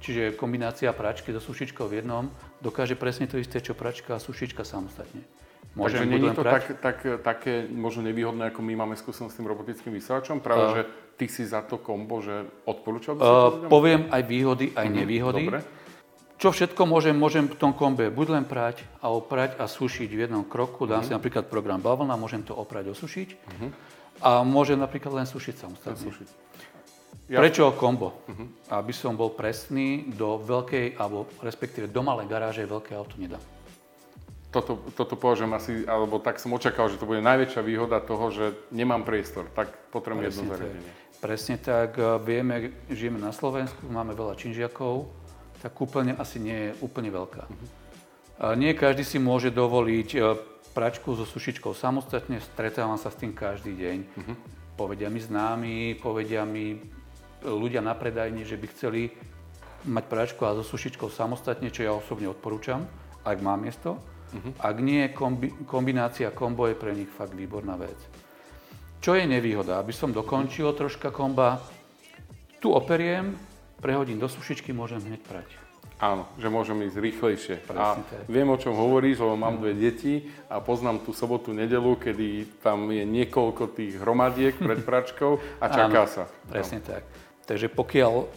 čiže 0.04 0.36
kombinácia 0.36 0.92
pračky 0.92 1.32
so 1.32 1.40
sušičkou 1.40 1.88
v 1.88 2.04
jednom, 2.04 2.28
dokáže 2.60 2.92
presne 2.92 3.24
to 3.24 3.40
isté, 3.40 3.64
čo 3.64 3.72
pračka 3.72 4.14
a 4.14 4.20
sušička 4.20 4.62
samostatne. 4.62 5.24
Takže 5.72 6.04
buď 6.04 6.08
nie 6.10 6.28
je 6.28 6.36
to 6.36 6.42
prať- 6.42 6.76
tak, 6.80 6.98
tak, 7.00 7.22
také 7.22 7.52
možno 7.70 8.02
nevýhodné, 8.02 8.50
ako 8.50 8.60
my 8.60 8.74
máme 8.74 8.94
skúsenosť 8.98 9.32
s 9.32 9.38
tým 9.38 9.46
robotickým 9.46 9.92
vysávačom? 9.94 10.42
Práve, 10.42 10.64
A- 10.64 10.74
že 10.74 10.82
ty 11.14 11.30
si 11.30 11.46
za 11.46 11.62
to 11.62 11.78
kombo, 11.78 12.18
že 12.20 12.44
odporúčal 12.66 13.14
by 13.14 13.20
si 13.20 13.24
to 13.24 13.32
Uh, 13.32 13.50
ľuďom? 13.54 13.70
poviem 13.70 14.00
aj 14.10 14.22
výhody, 14.26 14.66
aj 14.74 14.86
nevýhody. 14.90 15.44
Dobre. 15.46 15.60
Čo 16.38 16.54
všetko 16.54 16.82
môžem, 16.86 17.18
môžem 17.18 17.50
v 17.50 17.58
tom 17.58 17.74
kombe 17.74 18.10
buď 18.14 18.26
len 18.30 18.44
prať, 18.46 18.86
alebo 19.02 19.26
prať 19.26 19.58
a 19.58 19.66
sušiť 19.66 20.06
v 20.06 20.20
jednom 20.26 20.46
kroku. 20.46 20.86
Dám 20.86 21.02
si 21.02 21.10
napríklad 21.10 21.50
program 21.50 21.82
bavlna, 21.82 22.14
môžem 22.14 22.46
to 22.46 22.54
oprať, 22.54 22.94
osušiť. 22.94 23.28
A 24.22 24.46
môžem 24.46 24.78
napríklad 24.78 25.14
len 25.14 25.26
sušiť 25.26 25.54
samostatne. 25.58 25.98
Sušiť. 25.98 26.28
Ja... 27.28 27.44
Prečo 27.44 27.76
kombo? 27.76 28.24
Uh-huh. 28.24 28.48
Aby 28.72 28.96
som 28.96 29.12
bol 29.12 29.28
presný, 29.36 30.08
do 30.16 30.40
veľkej, 30.40 30.96
alebo 30.96 31.28
respektíve 31.44 31.84
do 31.92 32.00
malej 32.00 32.24
garáže 32.24 32.64
veľké 32.64 32.96
auto 32.96 33.20
nedám. 33.20 33.44
Toto, 34.48 34.80
toto 34.96 35.12
považujem 35.12 35.52
asi, 35.52 35.72
alebo 35.84 36.16
tak 36.24 36.40
som 36.40 36.56
očakal, 36.56 36.88
že 36.88 36.96
to 36.96 37.04
bude 37.04 37.20
najväčšia 37.20 37.60
výhoda 37.60 38.00
toho, 38.00 38.32
že 38.32 38.56
nemám 38.72 39.04
priestor, 39.04 39.44
tak 39.52 39.68
potrebujem 39.92 40.32
jedno 40.32 40.56
zariadenie. 40.56 40.90
Presne 41.20 41.60
tak, 41.60 42.00
vieme, 42.24 42.72
žijeme 42.88 43.20
na 43.20 43.28
Slovensku, 43.28 43.84
máme 43.92 44.16
veľa 44.16 44.32
činžiakov, 44.32 45.12
tak 45.60 45.76
úplne 45.84 46.16
asi 46.16 46.40
nie 46.40 46.72
je 46.72 46.80
úplne 46.80 47.12
veľká. 47.12 47.44
Uh-huh. 47.44 48.56
Nie 48.56 48.72
každý 48.72 49.04
si 49.04 49.20
môže 49.20 49.52
dovoliť 49.52 50.08
e, 50.16 50.18
pračku 50.72 51.12
so 51.12 51.28
sušičkou 51.28 51.76
samostatne, 51.76 52.40
stretávam 52.40 52.96
sa 52.96 53.12
s 53.12 53.20
tým 53.20 53.36
každý 53.36 53.76
deň. 53.76 53.98
Uh-huh. 54.16 54.36
Povedia 54.80 55.12
mi 55.12 55.20
známi, 55.20 55.98
povedia 56.00 56.48
mi 56.48 56.78
ľudia 57.42 57.84
na 57.84 57.94
predajni, 57.94 58.42
že 58.42 58.58
by 58.58 58.66
chceli 58.74 59.14
mať 59.86 60.04
pračku 60.10 60.42
a 60.42 60.56
so 60.58 60.64
sušičkou 60.66 61.06
samostatne, 61.08 61.70
čo 61.70 61.86
ja 61.86 61.92
osobne 61.94 62.26
odporúčam, 62.26 62.82
ak 63.22 63.38
má 63.38 63.54
miesto. 63.54 63.98
Uh-huh. 64.28 64.52
Ak 64.60 64.76
nie, 64.82 65.08
kombi- 65.08 65.54
kombinácia 65.64 66.28
kombo 66.34 66.68
je 66.68 66.76
pre 66.76 66.92
nich 66.92 67.08
fakt 67.08 67.32
výborná 67.32 67.80
vec. 67.80 67.96
Čo 68.98 69.14
je 69.14 69.24
nevýhoda? 69.24 69.78
Aby 69.78 69.94
som 69.94 70.10
dokončil 70.10 70.68
troška 70.74 71.14
komba, 71.14 71.62
tu 72.58 72.74
operiem, 72.74 73.38
prehodím 73.78 74.18
do 74.18 74.26
sušičky, 74.26 74.74
môžem 74.74 74.98
hneď 75.00 75.22
prať. 75.22 75.48
Áno, 75.98 76.30
že 76.38 76.46
môžem 76.46 76.78
ísť 76.86 76.98
rýchlejšie. 77.02 77.54
Presne 77.66 77.82
a 77.82 78.06
tak. 78.06 78.22
viem, 78.30 78.46
o 78.46 78.54
čom 78.54 78.70
hovoríš, 78.70 79.18
lebo 79.18 79.34
mám 79.34 79.58
dve 79.58 79.74
deti 79.74 80.30
a 80.46 80.62
poznám 80.62 81.02
tú 81.02 81.10
sobotu, 81.10 81.50
nedelu, 81.50 81.98
kedy 81.98 82.62
tam 82.62 82.86
je 82.94 83.02
niekoľko 83.02 83.74
tých 83.74 83.98
hromadiek 83.98 84.54
pred 84.54 84.78
pračkou 84.88 85.42
a 85.58 85.66
čaká 85.66 86.06
Áno, 86.06 86.10
sa. 86.10 86.24
Presne 86.46 86.78
no. 86.78 86.86
tak. 86.86 87.02
Takže 87.48 87.72
pokiaľ 87.72 88.28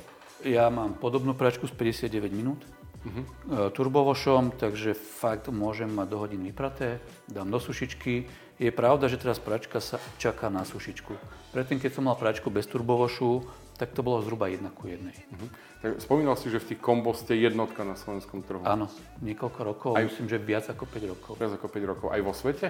ja 0.48 0.72
mám 0.72 0.96
podobnú 0.96 1.36
pračku 1.36 1.68
z 1.68 1.76
59 1.76 2.32
minút, 2.32 2.64
uh-huh. 2.64 3.70
turbovošom, 3.76 4.56
takže 4.56 4.96
fakt 4.96 5.52
môžem 5.52 5.92
mať 5.92 6.08
do 6.08 6.18
hodín 6.24 6.48
vypraté, 6.48 7.04
dám 7.28 7.52
do 7.52 7.60
sušičky. 7.60 8.26
Je 8.56 8.72
pravda, 8.72 9.12
že 9.12 9.20
teraz 9.20 9.36
pračka 9.42 9.84
sa 9.84 10.00
čaká 10.16 10.48
na 10.48 10.64
sušičku. 10.64 11.12
Predtým, 11.52 11.84
keď 11.84 11.92
som 12.00 12.08
mal 12.08 12.16
pračku 12.16 12.48
bez 12.48 12.70
turbovošu, 12.72 13.44
tak 13.76 13.92
to 13.92 14.06
bolo 14.06 14.24
zhruba 14.24 14.48
jedna 14.48 14.72
ku 14.72 14.88
jednej. 14.88 15.18
Uh-huh. 15.28 15.50
Tak 15.82 15.90
spomínal 16.00 16.38
si, 16.38 16.48
že 16.48 16.62
v 16.62 16.72
tých 16.72 16.80
kombo 16.80 17.12
ste 17.18 17.36
jednotka 17.36 17.82
na 17.82 17.98
slovenskom 17.98 18.46
trhu. 18.46 18.64
Áno, 18.64 18.88
niekoľko 19.20 19.60
rokov, 19.66 19.92
Aj... 19.98 20.06
myslím, 20.06 20.30
že 20.30 20.38
viac 20.40 20.70
ako 20.70 20.86
5 20.88 21.12
rokov. 21.12 21.32
Viac 21.36 21.58
ako 21.58 21.68
5 21.68 21.92
rokov. 21.92 22.08
Aj 22.14 22.22
vo 22.22 22.32
svete? 22.32 22.70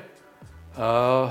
Uh, 0.71 1.27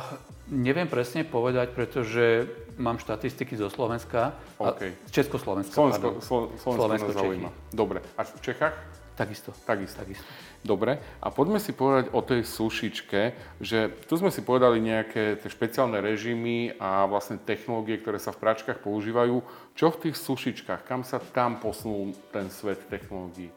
neviem 0.52 0.84
presne 0.84 1.24
povedať, 1.24 1.72
pretože 1.72 2.44
mám 2.76 3.00
štatistiky 3.00 3.56
zo 3.56 3.72
Slovenska. 3.72 4.36
Okay. 4.60 4.92
A, 4.92 5.08
Československa. 5.08 5.72
Slovensko, 5.72 6.08
Slo, 6.20 6.38
Slovensko, 6.60 6.76
Slovensko 6.76 7.10
zaujíma. 7.16 7.50
Dobre. 7.72 8.04
A 8.20 8.24
v 8.26 8.40
Čechách? 8.44 8.76
Takisto. 9.16 9.52
Takisto. 9.68 10.00
Takisto. 10.00 10.24
Dobre. 10.60 11.00
A 11.20 11.28
poďme 11.32 11.60
si 11.60 11.72
povedať 11.72 12.12
o 12.12 12.20
tej 12.20 12.44
sušičke, 12.44 13.20
že 13.60 13.92
tu 14.08 14.16
sme 14.16 14.32
si 14.32 14.44
povedali 14.44 14.80
nejaké 14.80 15.40
tie 15.40 15.48
špeciálne 15.48 16.00
režimy 16.00 16.76
a 16.80 17.04
vlastne 17.08 17.40
technológie, 17.40 18.00
ktoré 18.00 18.20
sa 18.20 18.32
v 18.32 18.44
práčkach 18.44 18.80
používajú. 18.80 19.40
Čo 19.76 19.92
v 19.92 20.08
tých 20.08 20.16
sušičkách? 20.20 20.84
Kam 20.84 21.04
sa 21.04 21.20
tam 21.20 21.60
posunul 21.60 22.16
ten 22.32 22.48
svet 22.52 22.80
technológií? 22.88 23.52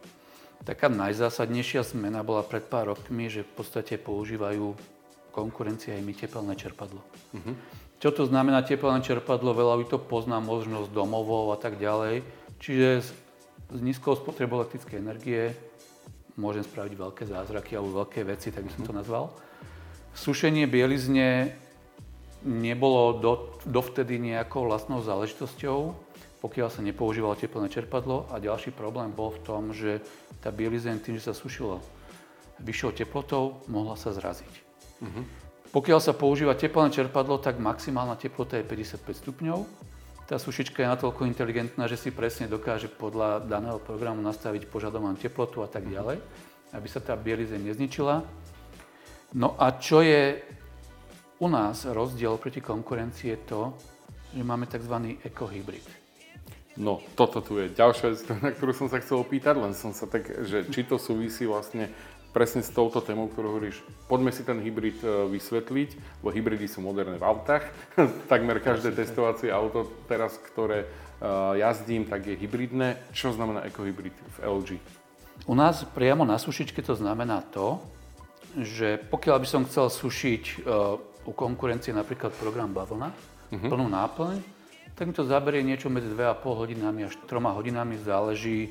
Taká 0.63 0.87
najzásadnejšia 0.87 1.83
zmena 1.83 2.23
bola 2.23 2.39
pred 2.39 2.63
pár 2.63 2.95
rokmi, 2.95 3.27
že 3.27 3.43
v 3.43 3.51
podstate 3.51 3.99
používajú 3.99 4.75
konkurencia 5.33 5.97
je 5.97 6.05
mi 6.05 6.13
tepelné 6.13 6.53
čerpadlo. 6.53 7.01
Uh-huh. 7.33 7.57
Čo 7.97 8.13
to 8.13 8.23
znamená 8.29 8.61
tepelné 8.61 9.01
čerpadlo? 9.01 9.57
Veľa 9.57 9.81
by 9.81 9.85
to 9.89 9.97
pozná 9.97 10.37
možnosť 10.37 10.93
domovov 10.93 11.49
a 11.49 11.57
tak 11.57 11.81
ďalej. 11.81 12.21
Čiže 12.61 12.87
s, 13.01 13.09
s 13.73 13.79
nízkou 13.81 14.13
spotrebou 14.13 14.61
elektrickej 14.61 15.01
energie 15.01 15.57
môžem 16.37 16.61
spraviť 16.61 16.93
veľké 16.93 17.23
zázraky 17.25 17.73
alebo 17.73 18.05
veľké 18.05 18.21
veci, 18.29 18.53
tak 18.53 18.69
by 18.69 18.71
som 18.77 18.85
to 18.85 18.93
mhm. 18.93 18.99
nazval. 19.01 19.33
Sušenie 20.13 20.69
bielizne 20.69 21.57
nebolo 22.45 23.17
do, 23.17 23.33
dovtedy 23.65 24.21
nejakou 24.21 24.69
vlastnou 24.69 25.01
záležitosťou, 25.01 25.95
pokiaľ 26.43 26.67
sa 26.69 26.83
nepoužívalo 26.83 27.39
teplné 27.39 27.71
čerpadlo 27.71 28.27
a 28.29 28.37
ďalší 28.37 28.75
problém 28.75 29.15
bol 29.15 29.31
v 29.31 29.41
tom, 29.47 29.71
že 29.71 30.03
tá 30.43 30.51
bielizeň 30.51 30.99
tým, 30.99 31.15
že 31.17 31.31
sa 31.31 31.33
sušilo 31.33 31.79
vyššou 32.59 32.91
teplotou, 32.99 33.63
mohla 33.71 33.95
sa 33.95 34.11
zraziť. 34.11 34.72
Uh-huh. 35.03 35.23
Pokiaľ 35.75 35.99
sa 35.99 36.15
používa 36.15 36.55
teplné 36.55 36.93
čerpadlo, 36.93 37.41
tak 37.41 37.59
maximálna 37.59 38.15
teplota 38.15 38.55
je 38.61 38.63
55 38.63 39.03
stupňov. 39.25 39.59
Tá 40.23 40.39
sušička 40.39 40.79
je 40.79 40.87
natoľko 40.87 41.27
inteligentná, 41.27 41.83
že 41.91 41.99
si 41.99 42.09
presne 42.15 42.47
dokáže 42.47 42.87
podľa 42.87 43.43
daného 43.43 43.83
programu 43.83 44.23
nastaviť 44.23 44.71
požadovanú 44.71 45.19
teplotu 45.19 45.59
a 45.59 45.67
tak 45.67 45.83
ďalej, 45.83 46.23
aby 46.71 46.87
sa 46.87 47.03
tá 47.03 47.19
bielizeň 47.19 47.59
nezničila. 47.59 48.23
No 49.35 49.59
a 49.59 49.75
čo 49.75 49.99
je 49.99 50.39
u 51.43 51.47
nás 51.51 51.83
rozdiel 51.83 52.39
proti 52.39 52.63
konkurencii 52.63 53.29
je 53.35 53.39
to, 53.43 53.61
že 54.31 54.43
máme 54.47 54.69
tzv. 54.69 55.19
ekohybrid. 55.27 55.83
No, 56.73 57.05
toto 57.13 57.43
tu 57.43 57.61
je 57.61 57.69
ďalšia 57.69 58.05
vec, 58.09 58.19
na 58.41 58.49
ktorú 58.49 58.73
som 58.73 58.89
sa 58.89 58.97
chcel 58.97 59.21
opýtať, 59.21 59.61
len 59.61 59.77
som 59.77 59.93
sa 59.93 60.09
tak, 60.09 60.25
že 60.47 60.65
či 60.73 60.81
to 60.81 60.97
súvisí 60.97 61.45
vlastne 61.45 61.93
presne 62.33 62.65
s 62.65 62.73
touto 62.73 62.99
témou, 62.99 63.29
ktorú 63.29 63.53
hovoríš. 63.53 63.85
Poďme 64.09 64.33
si 64.33 64.41
ten 64.41 64.57
hybrid 64.57 64.97
e, 65.05 65.29
vysvetliť, 65.29 65.89
lebo 66.19 66.29
hybridy 66.33 66.65
sú 66.65 66.81
moderné 66.81 67.21
v 67.21 67.23
autách. 67.23 67.69
Takmer 68.31 68.57
každé 68.57 68.91
testovacie 68.97 69.53
auto 69.53 69.85
teraz, 70.09 70.35
ktoré 70.41 70.83
e, 70.83 70.87
jazdím, 71.61 72.09
tak 72.09 72.25
je 72.25 72.35
hybridné. 72.35 72.97
Čo 73.13 73.37
znamená 73.37 73.63
ekohybrid 73.69 74.17
v 74.17 74.37
LG? 74.41 74.69
U 75.45 75.53
nás 75.53 75.85
priamo 75.85 76.25
na 76.25 76.41
sušičke 76.41 76.81
to 76.81 76.97
znamená 76.97 77.45
to, 77.53 77.77
že 78.57 79.01
pokiaľ 79.09 79.37
by 79.41 79.47
som 79.49 79.65
chcel 79.65 79.89
sušiť 79.89 80.43
uh, 80.61 80.95
u 81.25 81.33
konkurencie 81.33 81.89
napríklad 81.89 82.31
program 82.37 82.69
Bavlna, 82.69 83.09
uh-huh. 83.09 83.65
plnú 83.65 83.89
náplň, 83.89 84.39
tak 84.93 85.09
mi 85.09 85.13
to 85.17 85.25
zaberie 85.25 85.65
niečo 85.65 85.89
medzi 85.89 86.05
2,5 86.13 86.37
hodinami 86.45 87.09
až 87.09 87.17
3 87.25 87.41
hodinami, 87.41 87.97
záleží 87.97 88.69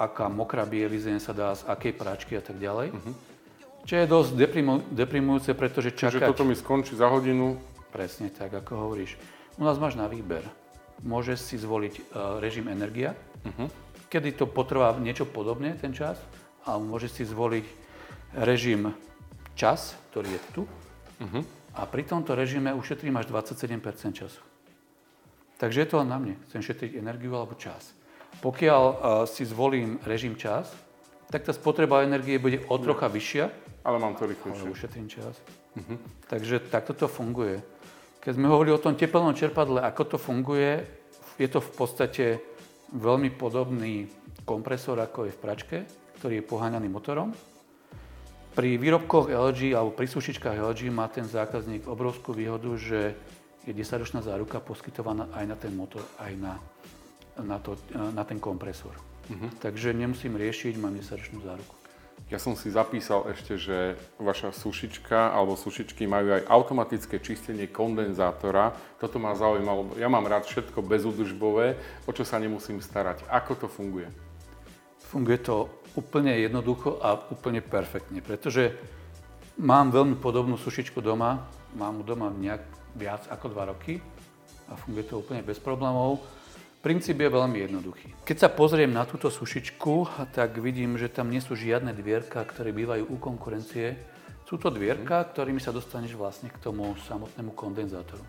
aká 0.00 0.32
mokrá 0.32 0.64
bielizeň 0.64 1.20
sa 1.20 1.36
dá 1.36 1.52
z 1.52 1.68
akej 1.68 1.92
práčky 1.92 2.32
a 2.32 2.40
tak 2.40 2.56
ďalej. 2.56 2.96
Uh-huh. 2.96 3.12
Čo 3.84 3.94
je 4.00 4.06
dosť 4.08 4.30
deprimu- 4.32 4.84
deprimujúce, 4.88 5.52
pretože 5.52 5.92
čakať... 5.92 6.24
Čiže 6.24 6.30
toto 6.32 6.48
mi 6.48 6.56
skončí 6.56 6.96
za 6.96 7.12
hodinu? 7.12 7.60
Presne 7.92 8.32
tak, 8.32 8.56
ako 8.56 8.88
hovoríš. 8.88 9.20
U 9.60 9.62
nás 9.68 9.76
máš 9.76 10.00
na 10.00 10.08
výber. 10.08 10.40
Môžeš 11.04 11.52
si 11.52 11.56
zvoliť 11.60 11.94
uh, 12.00 12.40
režim 12.40 12.72
energia, 12.72 13.12
uh-huh. 13.44 13.68
kedy 14.08 14.40
to 14.40 14.48
potrvá 14.48 14.96
niečo 14.96 15.28
podobne, 15.28 15.76
ten 15.76 15.92
čas, 15.92 16.16
a 16.64 16.80
môžeš 16.80 17.20
si 17.20 17.24
zvoliť 17.28 17.66
režim 18.40 18.92
čas, 19.56 19.96
ktorý 20.12 20.36
je 20.36 20.40
tu. 20.56 20.62
Uh-huh. 20.64 21.44
A 21.76 21.84
pri 21.84 22.08
tomto 22.08 22.32
režime 22.32 22.72
ušetrím 22.72 23.16
až 23.20 23.28
27% 23.28 24.16
času. 24.16 24.40
Takže 25.60 25.84
je 25.84 25.88
to 25.92 26.00
na 26.08 26.16
mne. 26.16 26.40
Chcem 26.48 26.64
šetriť 26.64 26.96
energiu 26.96 27.36
alebo 27.36 27.52
čas. 27.52 27.92
Pokiaľ 28.38 28.82
uh, 28.86 28.96
si 29.26 29.42
zvolím 29.42 29.98
režim 30.06 30.38
čas, 30.38 30.70
tak 31.30 31.46
tá 31.46 31.52
spotreba 31.54 32.06
energie 32.06 32.38
bude 32.38 32.62
o 32.66 32.76
trocha 32.78 33.10
vyššia. 33.10 33.44
Ale 33.82 33.98
mám 33.98 34.14
to 34.14 34.30
rýchlejšie. 34.30 34.66
Ale 34.66 34.74
ušetrím 34.74 35.06
čas. 35.10 35.34
Uh-huh. 35.78 35.98
Takže 36.26 36.62
takto 36.70 36.94
to 36.94 37.06
funguje. 37.06 37.62
Keď 38.20 38.32
sme 38.36 38.50
hovorili 38.50 38.76
o 38.76 38.82
tom 38.82 38.98
teplnom 38.98 39.32
čerpadle, 39.32 39.80
ako 39.80 40.02
to 40.04 40.16
funguje, 40.20 40.84
je 41.40 41.48
to 41.48 41.62
v 41.62 41.70
podstate 41.72 42.26
veľmi 42.92 43.32
podobný 43.32 44.10
kompresor, 44.44 44.98
ako 45.00 45.30
je 45.30 45.32
v 45.32 45.40
pračke, 45.40 45.76
ktorý 46.20 46.42
je 46.42 46.48
poháňaný 46.50 46.88
motorom. 46.90 47.32
Pri 48.50 48.76
výrobkoch 48.76 49.30
LG 49.30 49.78
alebo 49.78 49.94
pri 49.94 50.10
sušičkách 50.10 50.58
LG 50.58 50.90
má 50.90 51.06
ten 51.06 51.24
zákazník 51.24 51.86
obrovskú 51.86 52.34
výhodu, 52.34 52.68
že 52.74 53.14
je 53.62 53.72
10-ročná 53.72 54.20
záruka 54.20 54.58
poskytovaná 54.58 55.30
aj 55.32 55.44
na 55.46 55.56
ten 55.56 55.72
motor, 55.72 56.02
aj 56.18 56.32
na 56.34 56.58
na, 57.42 57.58
to, 57.58 57.76
na 57.92 58.24
ten 58.24 58.40
kompresor. 58.40 58.92
Uh-huh. 59.30 59.50
Takže 59.62 59.94
nemusím 59.94 60.36
riešiť, 60.36 60.74
mám 60.80 60.94
10 60.94 61.44
záruku. 61.44 61.80
Ja 62.30 62.38
som 62.38 62.54
si 62.54 62.70
zapísal 62.70 63.26
ešte, 63.32 63.58
že 63.58 63.98
vaša 64.22 64.54
sušička 64.54 65.34
alebo 65.34 65.58
sušičky 65.58 66.06
majú 66.06 66.38
aj 66.38 66.46
automatické 66.46 67.18
čistenie 67.18 67.66
kondenzátora. 67.66 68.70
Toto 69.02 69.18
ma 69.18 69.34
zaujímalo. 69.34 69.98
Ja 69.98 70.06
mám 70.06 70.30
rád 70.30 70.46
všetko 70.46 70.78
bezúdržbové, 70.78 71.74
o 72.06 72.10
čo 72.14 72.22
sa 72.22 72.38
nemusím 72.38 72.78
starať. 72.78 73.26
Ako 73.26 73.58
to 73.58 73.66
funguje? 73.66 74.06
Funguje 75.10 75.42
to 75.42 75.66
úplne 75.98 76.30
jednoducho 76.38 77.02
a 77.02 77.18
úplne 77.34 77.58
perfektne, 77.58 78.22
pretože 78.22 78.78
mám 79.58 79.90
veľmi 79.90 80.14
podobnú 80.22 80.54
sušičku 80.54 81.02
doma. 81.02 81.50
Mám 81.74 82.02
ju 82.02 82.14
doma 82.14 82.30
nejak 82.30 82.62
viac 82.94 83.26
ako 83.26 83.50
2 83.50 83.70
roky 83.74 83.98
a 84.70 84.78
funguje 84.78 85.02
to 85.10 85.18
úplne 85.18 85.42
bez 85.42 85.58
problémov. 85.58 86.22
Princíp 86.80 87.20
je 87.20 87.28
veľmi 87.28 87.60
jednoduchý. 87.68 88.08
Keď 88.24 88.36
sa 88.40 88.48
pozriem 88.48 88.88
na 88.88 89.04
túto 89.04 89.28
sušičku, 89.28 90.08
tak 90.32 90.56
vidím, 90.64 90.96
že 90.96 91.12
tam 91.12 91.28
nie 91.28 91.44
sú 91.44 91.52
žiadne 91.52 91.92
dvierka, 91.92 92.40
ktoré 92.40 92.72
bývajú 92.72 93.04
u 93.04 93.16
konkurencie. 93.20 94.00
Sú 94.48 94.56
to 94.56 94.72
dvierka, 94.72 95.28
ktorými 95.28 95.60
sa 95.60 95.76
dostaneš 95.76 96.16
vlastne 96.16 96.48
k 96.48 96.56
tomu 96.56 96.96
samotnému 97.04 97.52
kondenzátoru. 97.52 98.24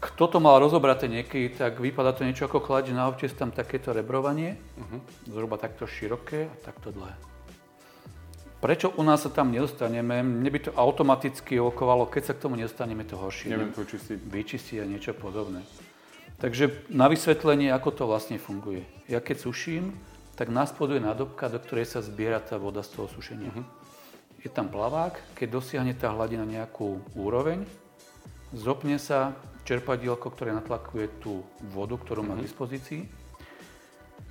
Kto 0.00 0.32
to 0.32 0.38
mal 0.40 0.56
rozobraté 0.64 1.12
niekedy, 1.12 1.52
tak 1.52 1.76
vypadá 1.76 2.16
to 2.16 2.24
niečo 2.24 2.48
ako 2.48 2.64
chladič 2.64 2.96
na 2.96 3.04
občas 3.04 3.36
tam 3.36 3.52
takéto 3.52 3.92
rebrovanie, 3.92 4.56
uh-huh. 4.56 5.00
zhruba 5.28 5.60
takto 5.60 5.84
široké 5.84 6.48
a 6.48 6.54
takto 6.64 6.88
dlhé. 6.88 7.12
Prečo 8.64 8.96
u 8.96 9.04
nás 9.04 9.20
sa 9.20 9.28
tam 9.28 9.52
nedostaneme? 9.52 10.24
Mne 10.24 10.48
by 10.48 10.60
to 10.64 10.70
automaticky 10.72 11.60
okovalo, 11.60 12.08
keď 12.08 12.22
sa 12.30 12.32
k 12.32 12.48
tomu 12.48 12.56
nedostaneme, 12.56 13.04
to 13.04 13.20
horšie. 13.20 13.52
Neviem 13.52 13.76
to 13.76 13.84
čistiť. 13.84 14.16
Vyčistiť 14.24 14.76
a 14.80 14.88
niečo 14.88 15.12
podobné. 15.12 15.60
Takže 16.42 16.90
na 16.90 17.06
vysvetlenie, 17.06 17.70
ako 17.70 17.90
to 17.94 18.04
vlastne 18.10 18.34
funguje. 18.34 18.82
Ja 19.06 19.22
keď 19.22 19.46
suším, 19.46 19.94
tak 20.34 20.50
nás 20.50 20.74
poduje 20.74 20.98
nádobka, 20.98 21.46
do 21.46 21.62
ktorej 21.62 21.86
sa 21.86 22.02
zbiera 22.02 22.42
tá 22.42 22.58
voda 22.58 22.82
z 22.82 22.98
toho 22.98 23.06
sušenia. 23.06 23.54
Uh-huh. 23.54 23.62
Je 24.42 24.50
tam 24.50 24.66
plavák, 24.66 25.38
keď 25.38 25.48
dosiahne 25.54 25.94
tá 25.94 26.10
hladina 26.10 26.42
nejakú 26.42 26.98
úroveň, 27.14 27.62
zopne 28.50 28.98
sa 28.98 29.38
čerpadielko, 29.62 30.34
ktoré 30.34 30.50
natlakuje 30.50 31.22
tú 31.22 31.46
vodu, 31.70 31.94
ktorú 31.94 32.26
má 32.26 32.34
k 32.34 32.50
dispozícii. 32.50 33.06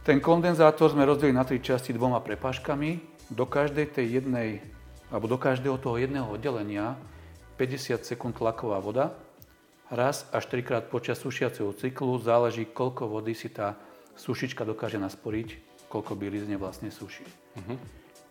Ten 0.03 0.19
kondenzátor 0.19 0.91
sme 0.91 1.07
rozdelili 1.07 1.39
na 1.39 1.47
tri 1.47 1.63
časti 1.63 1.95
dvoma 1.95 2.19
prepážkami 2.19 2.99
do 3.31 3.47
každej 3.47 3.87
tej 3.95 4.19
jednej, 4.19 4.59
alebo 5.07 5.31
do 5.31 5.39
každého 5.39 5.79
toho 5.79 5.95
jedného 5.95 6.27
oddelenia 6.27 6.99
50 7.55 8.03
sekúnd 8.03 8.35
tlaková 8.35 8.83
voda, 8.83 9.15
raz 9.91 10.25
až 10.31 10.47
trikrát 10.47 10.87
počas 10.87 11.19
sušiaceho 11.19 11.75
cyklu, 11.75 12.15
záleží 12.23 12.63
koľko 12.65 13.11
vody 13.11 13.35
si 13.35 13.51
tá 13.51 13.75
sušička 14.15 14.63
dokáže 14.63 14.97
nasporiť, 14.97 15.59
koľko 15.91 16.15
bielizne 16.15 16.55
vlastne 16.55 16.87
suší. 16.87 17.27
Uh-huh. 17.27 17.75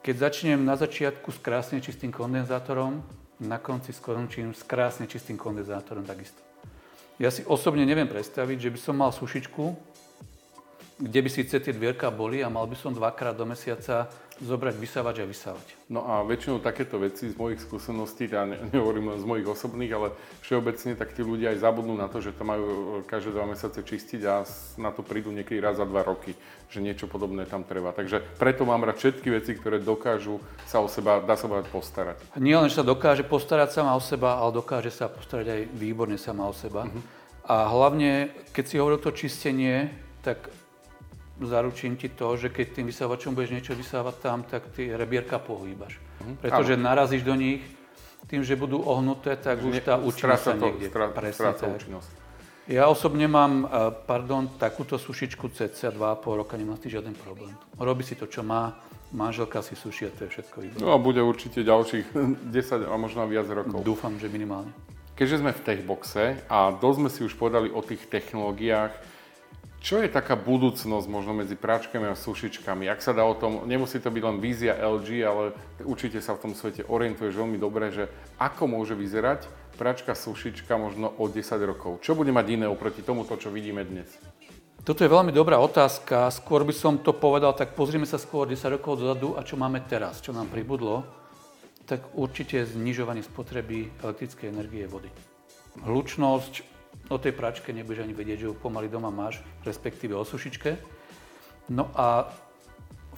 Keď 0.00 0.14
začnem 0.16 0.64
na 0.64 0.80
začiatku 0.80 1.28
s 1.28 1.38
krásne 1.44 1.84
čistým 1.84 2.08
kondenzátorom, 2.08 3.04
na 3.40 3.60
konci 3.60 3.92
skončím 3.92 4.56
s 4.56 4.64
krásne 4.64 5.04
čistým 5.04 5.36
kondenzátorom 5.36 6.04
takisto. 6.04 6.40
Ja 7.20 7.28
si 7.28 7.44
osobne 7.44 7.84
neviem 7.84 8.08
predstaviť, 8.08 8.68
že 8.68 8.72
by 8.72 8.78
som 8.80 8.96
mal 8.96 9.12
sušičku, 9.12 9.64
kde 11.00 11.20
by 11.24 11.30
síce 11.32 11.56
tie 11.56 11.72
dvierka 11.72 12.12
boli 12.12 12.44
a 12.44 12.52
mal 12.52 12.68
by 12.68 12.76
som 12.76 12.92
dvakrát 12.92 13.32
do 13.32 13.48
mesiaca 13.48 14.12
zobrať 14.40 14.74
vysávač 14.80 15.20
a 15.20 15.28
vysávať. 15.28 15.66
No 15.92 16.04
a 16.08 16.24
väčšinou 16.24 16.64
takéto 16.64 16.96
veci 16.96 17.28
z 17.28 17.36
mojich 17.36 17.60
skúseností, 17.60 18.24
ja 18.24 18.48
ne, 18.48 18.56
nehovorím 18.72 19.12
len 19.12 19.20
z 19.20 19.28
mojich 19.28 19.44
osobných, 19.44 19.92
ale 19.92 20.16
všeobecne, 20.40 20.96
tak 20.96 21.12
tí 21.12 21.20
ľudia 21.20 21.52
aj 21.52 21.60
zabudnú 21.60 21.92
na 21.96 22.08
to, 22.08 22.24
že 22.24 22.32
to 22.32 22.44
majú 22.44 22.64
e, 22.64 22.76
každé 23.04 23.36
dva 23.36 23.44
mesiace 23.44 23.84
čistiť 23.84 24.20
a 24.24 24.44
na 24.80 24.90
to 24.96 25.04
prídu 25.04 25.28
niekedy 25.28 25.60
raz 25.60 25.76
za 25.76 25.84
dva 25.84 26.00
roky, 26.00 26.32
že 26.72 26.80
niečo 26.80 27.04
podobné 27.04 27.44
tam 27.44 27.68
treba. 27.68 27.92
Takže 27.92 28.24
preto 28.40 28.64
mám 28.64 28.80
rád 28.80 28.96
všetky 28.96 29.28
veci, 29.28 29.52
ktoré 29.56 29.76
dokážu 29.76 30.40
sa 30.64 30.80
o 30.80 30.88
seba, 30.88 31.20
dá 31.20 31.36
sa 31.36 31.44
povedať, 31.44 31.68
postarať. 31.68 32.16
Nie 32.40 32.56
len, 32.56 32.72
že 32.72 32.80
sa 32.80 32.84
dokáže 32.84 33.28
postarať 33.28 33.76
sama 33.76 33.92
o 33.92 34.00
seba, 34.00 34.40
ale 34.40 34.56
dokáže 34.56 34.88
sa 34.88 35.12
postarať 35.12 35.46
aj 35.52 35.60
výborne 35.76 36.16
sama 36.16 36.48
o 36.48 36.56
seba. 36.56 36.88
Uh-huh. 36.88 37.02
A 37.44 37.68
hlavne, 37.68 38.32
keď 38.56 38.64
si 38.64 38.80
hovoril 38.80 39.00
to 39.04 39.12
čistenie, 39.12 39.92
tak 40.24 40.48
zaručím 41.46 41.96
ti 41.96 42.08
to, 42.08 42.36
že 42.36 42.52
keď 42.52 42.66
tým 42.80 42.86
vysávačom 42.88 43.32
budeš 43.32 43.50
niečo 43.56 43.72
vysávať 43.76 44.14
tam, 44.20 44.44
tak 44.44 44.72
ty 44.76 44.92
rebierka 44.92 45.40
pohýbaš. 45.40 45.96
Mhm. 46.20 46.34
Pretože 46.44 46.74
ano. 46.76 46.84
narazíš 46.84 47.22
do 47.24 47.34
nich, 47.36 47.64
tým, 48.28 48.44
že 48.44 48.54
budú 48.54 48.78
ohnuté, 48.84 49.34
tak 49.34 49.58
už 49.64 49.82
tá 49.82 49.98
účinnosť 49.98 50.42
sa 50.44 50.54
niekde. 50.54 50.86
Strá, 50.86 51.10
Presne 51.10 51.50
tak. 51.56 51.82
Účinnosť. 51.82 52.10
Ja 52.70 52.86
osobne 52.86 53.26
mám, 53.26 53.66
e, 53.66 53.90
pardon, 54.06 54.46
takúto 54.54 54.94
sušičku 54.94 55.50
cca 55.50 55.90
2,5 55.90 56.38
roka, 56.38 56.54
nemám 56.54 56.78
s 56.78 56.86
tým 56.86 56.92
žiaden 56.94 57.14
problém. 57.18 57.50
Robí 57.74 58.06
si 58.06 58.14
to, 58.14 58.30
čo 58.30 58.46
má, 58.46 58.78
manželka 59.10 59.58
si 59.58 59.74
suší 59.74 60.06
a 60.06 60.10
to 60.14 60.28
je 60.28 60.38
všetko 60.38 60.56
výborné. 60.62 60.84
No 60.86 60.94
a 60.94 61.02
bude 61.02 61.18
určite 61.18 61.66
ďalších 61.66 62.14
10 62.54 62.86
a 62.86 62.94
možno 62.94 63.26
viac 63.26 63.50
rokov. 63.50 63.82
Dúfam, 63.82 64.14
že 64.22 64.30
minimálne. 64.30 64.70
Keďže 65.18 65.42
sme 65.42 65.52
v 65.52 65.60
Techboxe 65.66 66.24
a 66.46 66.70
dosť 66.72 66.96
sme 66.96 67.10
si 67.10 67.20
už 67.26 67.34
povedali 67.34 67.68
o 67.68 67.82
tých 67.82 68.06
technológiách, 68.06 68.94
čo 69.80 69.96
je 69.96 70.12
taká 70.12 70.36
budúcnosť 70.36 71.08
možno 71.08 71.32
medzi 71.32 71.56
práčkami 71.56 72.12
a 72.12 72.14
sušičkami? 72.14 72.84
Ak 72.92 73.00
sa 73.00 73.16
dá 73.16 73.24
o 73.24 73.32
tom, 73.32 73.64
nemusí 73.64 73.96
to 73.96 74.12
byť 74.12 74.22
len 74.28 74.36
vízia 74.36 74.76
LG, 74.76 75.08
ale 75.24 75.56
určite 75.88 76.20
sa 76.20 76.36
v 76.36 76.42
tom 76.44 76.52
svete 76.52 76.84
orientuješ 76.84 77.32
veľmi 77.32 77.56
dobre, 77.56 77.88
že 77.88 78.12
ako 78.36 78.68
môže 78.68 78.92
vyzerať 78.92 79.48
práčka, 79.80 80.12
sušička 80.12 80.76
možno 80.76 81.08
o 81.16 81.24
10 81.24 81.40
rokov. 81.64 82.04
Čo 82.04 82.12
bude 82.12 82.28
mať 82.28 82.60
iné 82.60 82.68
oproti 82.68 83.00
tomuto, 83.00 83.40
čo 83.40 83.48
vidíme 83.48 83.80
dnes? 83.80 84.12
Toto 84.84 85.00
je 85.00 85.08
veľmi 85.08 85.32
dobrá 85.32 85.56
otázka. 85.56 86.28
Skôr 86.28 86.60
by 86.68 86.76
som 86.76 87.00
to 87.00 87.16
povedal, 87.16 87.56
tak 87.56 87.72
pozrime 87.72 88.04
sa 88.04 88.20
skôr 88.20 88.44
10 88.44 88.76
rokov 88.76 89.00
dozadu 89.00 89.36
a 89.36 89.44
čo 89.44 89.56
máme 89.56 89.80
teraz, 89.88 90.20
čo 90.20 90.36
nám 90.36 90.52
pribudlo. 90.52 91.08
Tak 91.88 92.20
určite 92.20 92.68
znižovanie 92.68 93.24
spotreby 93.24 93.88
elektrickej 94.04 94.52
energie 94.52 94.84
vody. 94.84 95.08
Hlučnosť, 95.80 96.79
o 97.10 97.16
tej 97.18 97.34
pračke 97.34 97.74
nebudeš 97.74 98.06
ani 98.06 98.14
vedieť, 98.14 98.46
že 98.46 98.48
ju 98.48 98.54
pomaly 98.54 98.86
doma 98.86 99.10
máš, 99.10 99.42
respektíve 99.66 100.14
o 100.14 100.22
sušičke. 100.22 100.78
No 101.74 101.90
a 101.98 102.30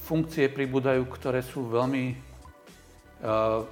funkcie 0.01 0.49
pribúdajú, 0.49 1.05
ktoré 1.13 1.45
sú 1.45 1.69
veľmi 1.69 2.05
uh, 2.13 3.63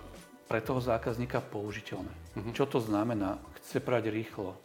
pre 0.45 0.61
toho 0.61 0.79
zákazníka 0.79 1.41
použiteľné. 1.41 2.13
Uh-huh. 2.13 2.53
Čo 2.53 2.69
to 2.69 2.79
znamená? 2.85 3.41
Chce 3.61 3.81
prať 3.81 4.13
rýchlo. 4.13 4.57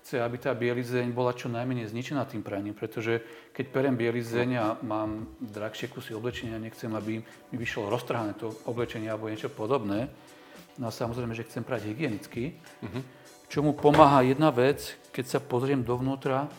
Chce, 0.00 0.20
aby 0.20 0.36
tá 0.36 0.52
bielizeň 0.52 1.16
bola 1.16 1.32
čo 1.32 1.48
najmenej 1.48 1.88
zničená 1.88 2.28
tým 2.28 2.44
praním, 2.44 2.76
pretože 2.76 3.24
keď 3.56 3.64
perem 3.72 3.96
bielizeň 3.96 4.48
a 4.60 4.66
mám 4.84 5.32
drahšie 5.40 5.88
kusy 5.88 6.12
oblečenia, 6.12 6.60
nechcem, 6.60 6.92
aby 6.92 7.24
mi 7.24 7.56
vyšlo 7.56 7.88
roztrhané 7.88 8.36
to 8.36 8.52
oblečenie 8.68 9.08
alebo 9.08 9.32
niečo 9.32 9.48
podobné. 9.48 10.12
No 10.76 10.90
a 10.90 10.92
samozrejme, 10.92 11.32
že 11.32 11.48
chcem 11.48 11.64
prať 11.64 11.88
hygienicky. 11.88 12.58
Uh-huh 13.54 13.70
Čomu 13.70 13.70
pomáha 13.78 14.26
jedna 14.26 14.50
vec, 14.50 14.98
keď 15.14 15.24
sa 15.30 15.38
pozriem 15.38 15.86
dovnútra, 15.86 16.50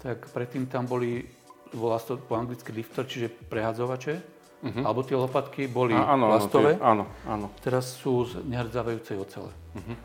tak 0.00 0.24
predtým 0.32 0.64
tam 0.64 0.88
boli, 0.88 1.28
volá 1.76 2.00
to 2.00 2.16
po 2.16 2.32
anglicky 2.32 2.72
lifter, 2.72 3.04
čiže 3.04 3.28
prehádzovače, 3.52 4.14
uh-huh. 4.16 4.80
alebo 4.88 5.04
tie 5.04 5.20
lopatky 5.20 5.68
boli 5.68 5.92
a, 5.92 6.16
áno, 6.16 6.32
plastové. 6.32 6.80
Áno, 6.80 7.04
áno. 7.28 7.52
Teraz 7.60 7.92
sú 8.00 8.24
z 8.24 8.40
nehrdzavajúcej 8.48 9.20
ocele. 9.20 9.52
Uh-huh. 9.52 9.96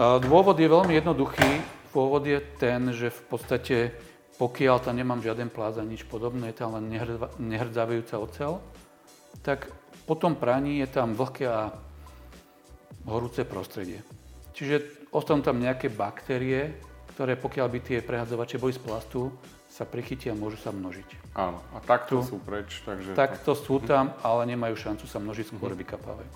A 0.00 0.16
dôvod 0.16 0.56
je 0.56 0.64
veľmi 0.64 0.96
jednoduchý. 0.96 1.60
Dôvod 1.92 2.24
je 2.24 2.40
ten, 2.56 2.80
že 2.96 3.12
v 3.12 3.22
podstate 3.28 3.76
pokiaľ 4.40 4.80
tam 4.80 4.96
nemám 4.96 5.20
žiaden 5.20 5.52
plás 5.52 5.76
a 5.76 5.84
nič 5.84 6.08
podobné, 6.08 6.48
je 6.48 6.64
tam 6.64 6.72
len 6.80 6.88
nehrdzavajúca 7.36 8.16
ocel, 8.16 8.64
tak 9.44 9.68
po 10.08 10.16
tom 10.16 10.32
praní 10.32 10.80
je 10.80 10.88
tam 10.88 11.12
vlhké 11.12 11.44
a 11.44 11.76
horúce 13.04 13.44
prostredie. 13.44 14.00
Čiže 14.60 15.08
ostanú 15.08 15.40
tam 15.40 15.56
nejaké 15.56 15.88
baktérie, 15.88 16.76
ktoré 17.16 17.32
pokiaľ 17.40 17.66
by 17.72 17.78
tie 17.80 17.98
prehadzovače 18.04 18.60
boli 18.60 18.76
z 18.76 18.80
plastu, 18.84 19.32
sa 19.72 19.88
prichytia 19.88 20.34
a 20.34 20.36
môžu 20.36 20.60
sa 20.60 20.68
množiť. 20.68 21.32
Áno, 21.32 21.64
a 21.72 21.80
takto 21.80 22.20
tu, 22.20 22.36
sú 22.36 22.38
preč. 22.44 22.84
Takže 22.84 23.16
takto 23.16 23.56
tak... 23.56 23.62
sú 23.64 23.80
tam, 23.80 24.12
ale 24.20 24.44
nemajú 24.52 24.76
šancu 24.76 25.08
sa 25.08 25.16
množiť, 25.16 25.48
skôr 25.48 25.72
mm-hmm. 25.72 25.80
vykapávajú. 25.88 26.30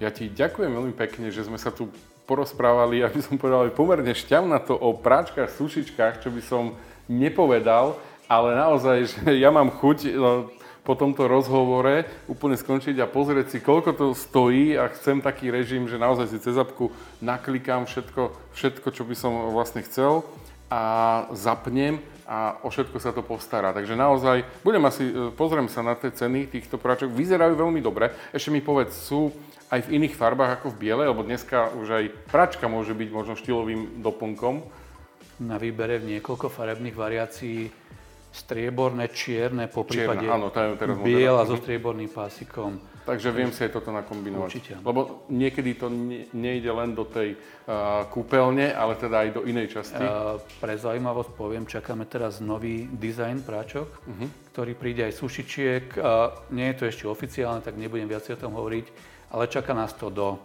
Ja 0.00 0.08
ti 0.08 0.32
ďakujem 0.32 0.72
veľmi 0.72 0.94
pekne, 0.96 1.28
že 1.28 1.44
sme 1.44 1.60
sa 1.60 1.68
tu 1.68 1.92
porozprávali, 2.24 3.04
aby 3.04 3.20
som 3.20 3.36
povedal, 3.36 3.68
pomerne 3.76 4.16
to 4.64 4.72
o 4.72 4.96
práčkach, 4.96 5.52
sušičkách, 5.52 6.24
čo 6.24 6.32
by 6.32 6.40
som 6.40 6.72
nepovedal, 7.12 8.00
ale 8.24 8.56
naozaj, 8.56 8.96
že 9.04 9.20
ja 9.36 9.52
mám 9.52 9.68
chuť 9.68 9.98
no, 10.16 10.48
po 10.84 10.96
tomto 10.96 11.28
rozhovore 11.28 12.08
úplne 12.26 12.56
skončiť 12.56 12.96
a 13.00 13.10
pozrieť 13.10 13.46
si, 13.52 13.58
koľko 13.60 13.90
to 13.92 14.06
stojí 14.16 14.74
a 14.76 14.88
chcem 14.92 15.20
taký 15.20 15.52
režim, 15.52 15.84
že 15.86 16.00
naozaj 16.00 16.32
si 16.32 16.38
cez 16.40 16.56
apku 16.56 16.88
naklikám 17.20 17.84
všetko, 17.84 18.32
všetko, 18.56 18.88
čo 18.90 19.02
by 19.04 19.14
som 19.16 19.32
vlastne 19.52 19.84
chcel 19.84 20.24
a 20.70 20.82
zapnem 21.34 21.98
a 22.30 22.62
o 22.62 22.70
všetko 22.70 23.02
sa 23.02 23.10
to 23.10 23.26
postará. 23.26 23.74
Takže 23.74 23.98
naozaj, 23.98 24.46
budem 24.62 24.86
asi, 24.86 25.10
e, 25.10 25.34
pozriem 25.34 25.66
sa 25.66 25.82
na 25.82 25.98
tie 25.98 26.14
ceny 26.14 26.46
týchto 26.46 26.78
práčok, 26.78 27.10
vyzerajú 27.10 27.58
veľmi 27.58 27.82
dobre. 27.82 28.14
Ešte 28.30 28.54
mi 28.54 28.62
povedz, 28.62 28.94
sú 28.94 29.34
aj 29.66 29.90
v 29.90 29.98
iných 29.98 30.14
farbách 30.14 30.62
ako 30.62 30.70
v 30.70 30.78
biele, 30.78 31.10
lebo 31.10 31.26
dneska 31.26 31.74
už 31.74 31.86
aj 31.90 32.04
pračka 32.30 32.70
môže 32.70 32.94
byť 32.94 33.08
možno 33.10 33.34
štýlovým 33.34 33.98
doplnkom. 33.98 34.62
Na 35.42 35.58
výbere 35.58 35.98
v 35.98 36.18
niekoľko 36.18 36.46
farebných 36.54 36.94
variácií 36.94 37.79
strieborné, 38.30 39.10
čierne, 39.10 39.66
po 39.66 39.82
prípade 39.82 40.22
áno, 40.22 40.54
to 40.54 40.62
je 40.62 40.78
teraz 40.78 40.96
biela 41.02 41.42
so 41.42 41.58
mhm. 41.58 41.62
strieborným 41.66 42.10
pásikom. 42.10 42.78
Takže 43.00 43.32
viem 43.34 43.50
si 43.50 43.64
aj 43.66 43.74
toto 43.74 43.90
nakombinovať. 43.90 44.46
Určite. 44.46 44.72
Lebo 44.86 45.26
niekedy 45.32 45.74
to 45.74 45.90
ne, 45.90 46.30
nejde 46.30 46.70
len 46.70 46.94
do 46.94 47.02
tej 47.02 47.34
uh, 47.34 48.06
kúpeľne, 48.06 48.70
ale 48.70 48.94
teda 48.94 49.26
aj 49.26 49.28
do 49.34 49.42
inej 49.48 49.72
časti. 49.72 49.98
Uh, 49.98 50.38
pre 50.62 50.78
zaujímavosť 50.78 51.30
poviem, 51.34 51.64
čakáme 51.66 52.06
teraz 52.06 52.38
nový 52.38 52.86
dizajn 52.86 53.42
práčok, 53.42 53.88
uh-huh. 53.88 54.28
ktorý 54.54 54.72
príde 54.78 55.02
aj 55.10 55.16
sušičiek. 55.16 55.84
Uh, 55.96 56.30
nie 56.54 56.70
je 56.70 56.76
to 56.76 56.84
ešte 56.86 57.04
oficiálne, 57.10 57.64
tak 57.64 57.74
nebudem 57.74 58.06
viac 58.06 58.30
o 58.30 58.38
tom 58.38 58.54
hovoriť, 58.54 58.86
ale 59.34 59.50
čaká 59.50 59.74
nás 59.74 59.90
to 59.96 60.12
do, 60.12 60.38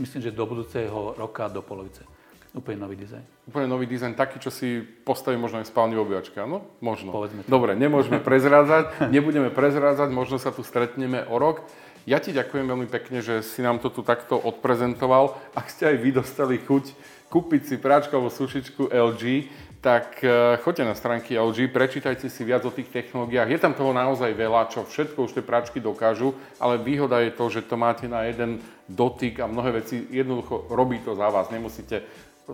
myslím, 0.00 0.26
že 0.26 0.34
do 0.34 0.48
budúceho 0.48 1.14
roka, 1.14 1.46
do 1.46 1.62
polovice. 1.62 2.02
Úplne 2.50 2.82
nový 2.82 2.98
dizajn. 2.98 3.39
Úplne 3.50 3.66
nový 3.66 3.90
dizajn, 3.90 4.14
taký, 4.14 4.38
čo 4.38 4.54
si 4.54 4.78
postaví 4.78 5.34
možno 5.34 5.58
aj 5.58 5.66
spálni 5.66 5.98
obývačka, 5.98 6.46
áno? 6.46 6.70
Možno. 6.78 7.10
Povedzme 7.10 7.42
to. 7.42 7.50
Dobre, 7.50 7.74
nemôžeme 7.74 8.22
prezrádzať, 8.22 9.02
nebudeme 9.14 9.50
prezrádzať, 9.50 10.14
možno 10.14 10.38
sa 10.38 10.54
tu 10.54 10.62
stretneme 10.62 11.26
o 11.26 11.34
rok. 11.34 11.66
Ja 12.06 12.22
ti 12.22 12.30
ďakujem 12.30 12.70
veľmi 12.70 12.86
pekne, 12.86 13.26
že 13.26 13.42
si 13.42 13.58
nám 13.58 13.82
to 13.82 13.90
tu 13.90 14.06
takto 14.06 14.38
odprezentoval. 14.38 15.34
Ak 15.58 15.66
ste 15.66 15.90
aj 15.90 15.96
vy 15.98 16.10
dostali 16.14 16.62
chuť 16.62 16.94
kúpiť 17.26 17.62
si 17.66 17.74
práčkovú 17.78 18.30
sušičku 18.30 18.90
LG, 18.90 19.50
tak 19.80 20.20
e, 20.20 20.60
choďte 20.60 20.84
na 20.84 20.94
stránky 20.94 21.40
LG, 21.40 21.72
prečítajte 21.72 22.28
si 22.28 22.42
viac 22.44 22.66
o 22.68 22.74
tých 22.74 22.92
technológiách. 22.92 23.48
Je 23.48 23.58
tam 23.62 23.72
toho 23.72 23.96
naozaj 23.96 24.28
veľa, 24.36 24.68
čo 24.68 24.84
všetko 24.84 25.24
už 25.24 25.40
tie 25.40 25.44
práčky 25.44 25.80
dokážu, 25.80 26.36
ale 26.60 26.76
výhoda 26.76 27.18
je 27.24 27.32
to, 27.32 27.48
že 27.48 27.64
to 27.64 27.80
máte 27.80 28.04
na 28.04 28.28
jeden 28.28 28.60
dotyk 28.90 29.40
a 29.40 29.48
mnohé 29.48 29.80
veci 29.80 30.04
jednoducho 30.12 30.68
robí 30.68 31.00
to 31.00 31.16
za 31.16 31.32
vás. 31.32 31.48
Nemusíte 31.48 32.04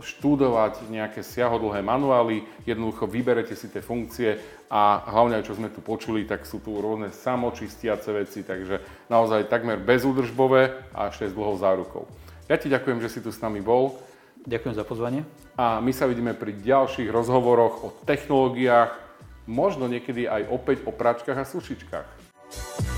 študovať 0.01 0.89
nejaké 0.89 1.21
siahodlhé 1.21 1.85
manuály, 1.85 2.45
jednoducho 2.65 3.05
vyberete 3.05 3.55
si 3.55 3.69
tie 3.69 3.85
funkcie 3.85 4.41
a 4.67 5.05
hlavne 5.11 5.41
čo 5.47 5.55
sme 5.55 5.71
tu 5.71 5.79
počuli, 5.85 6.27
tak 6.27 6.43
sú 6.49 6.59
tu 6.59 6.75
rôzne 6.79 7.15
samočistiace 7.15 8.11
veci, 8.11 8.43
takže 8.43 8.83
naozaj 9.07 9.47
takmer 9.47 9.79
bezúdržbové 9.79 10.91
a 10.91 11.13
ešte 11.13 11.31
s 11.31 11.37
dlhou 11.37 11.55
zárukou. 11.61 12.05
Ja 12.47 12.59
ti 12.59 12.71
ďakujem, 12.71 12.99
že 13.03 13.11
si 13.11 13.21
tu 13.23 13.31
s 13.31 13.43
nami 13.43 13.59
bol. 13.63 13.99
Ďakujem 14.47 14.75
za 14.79 14.87
pozvanie. 14.87 15.27
A 15.59 15.83
my 15.83 15.91
sa 15.91 16.07
vidíme 16.07 16.31
pri 16.35 16.55
ďalších 16.55 17.11
rozhovoroch 17.11 17.75
o 17.83 17.89
technológiách, 18.07 18.95
možno 19.51 19.91
niekedy 19.91 20.31
aj 20.31 20.47
opäť 20.51 20.87
o 20.87 20.95
pračkách 20.95 21.39
a 21.39 21.47
sušičkách. 21.47 22.96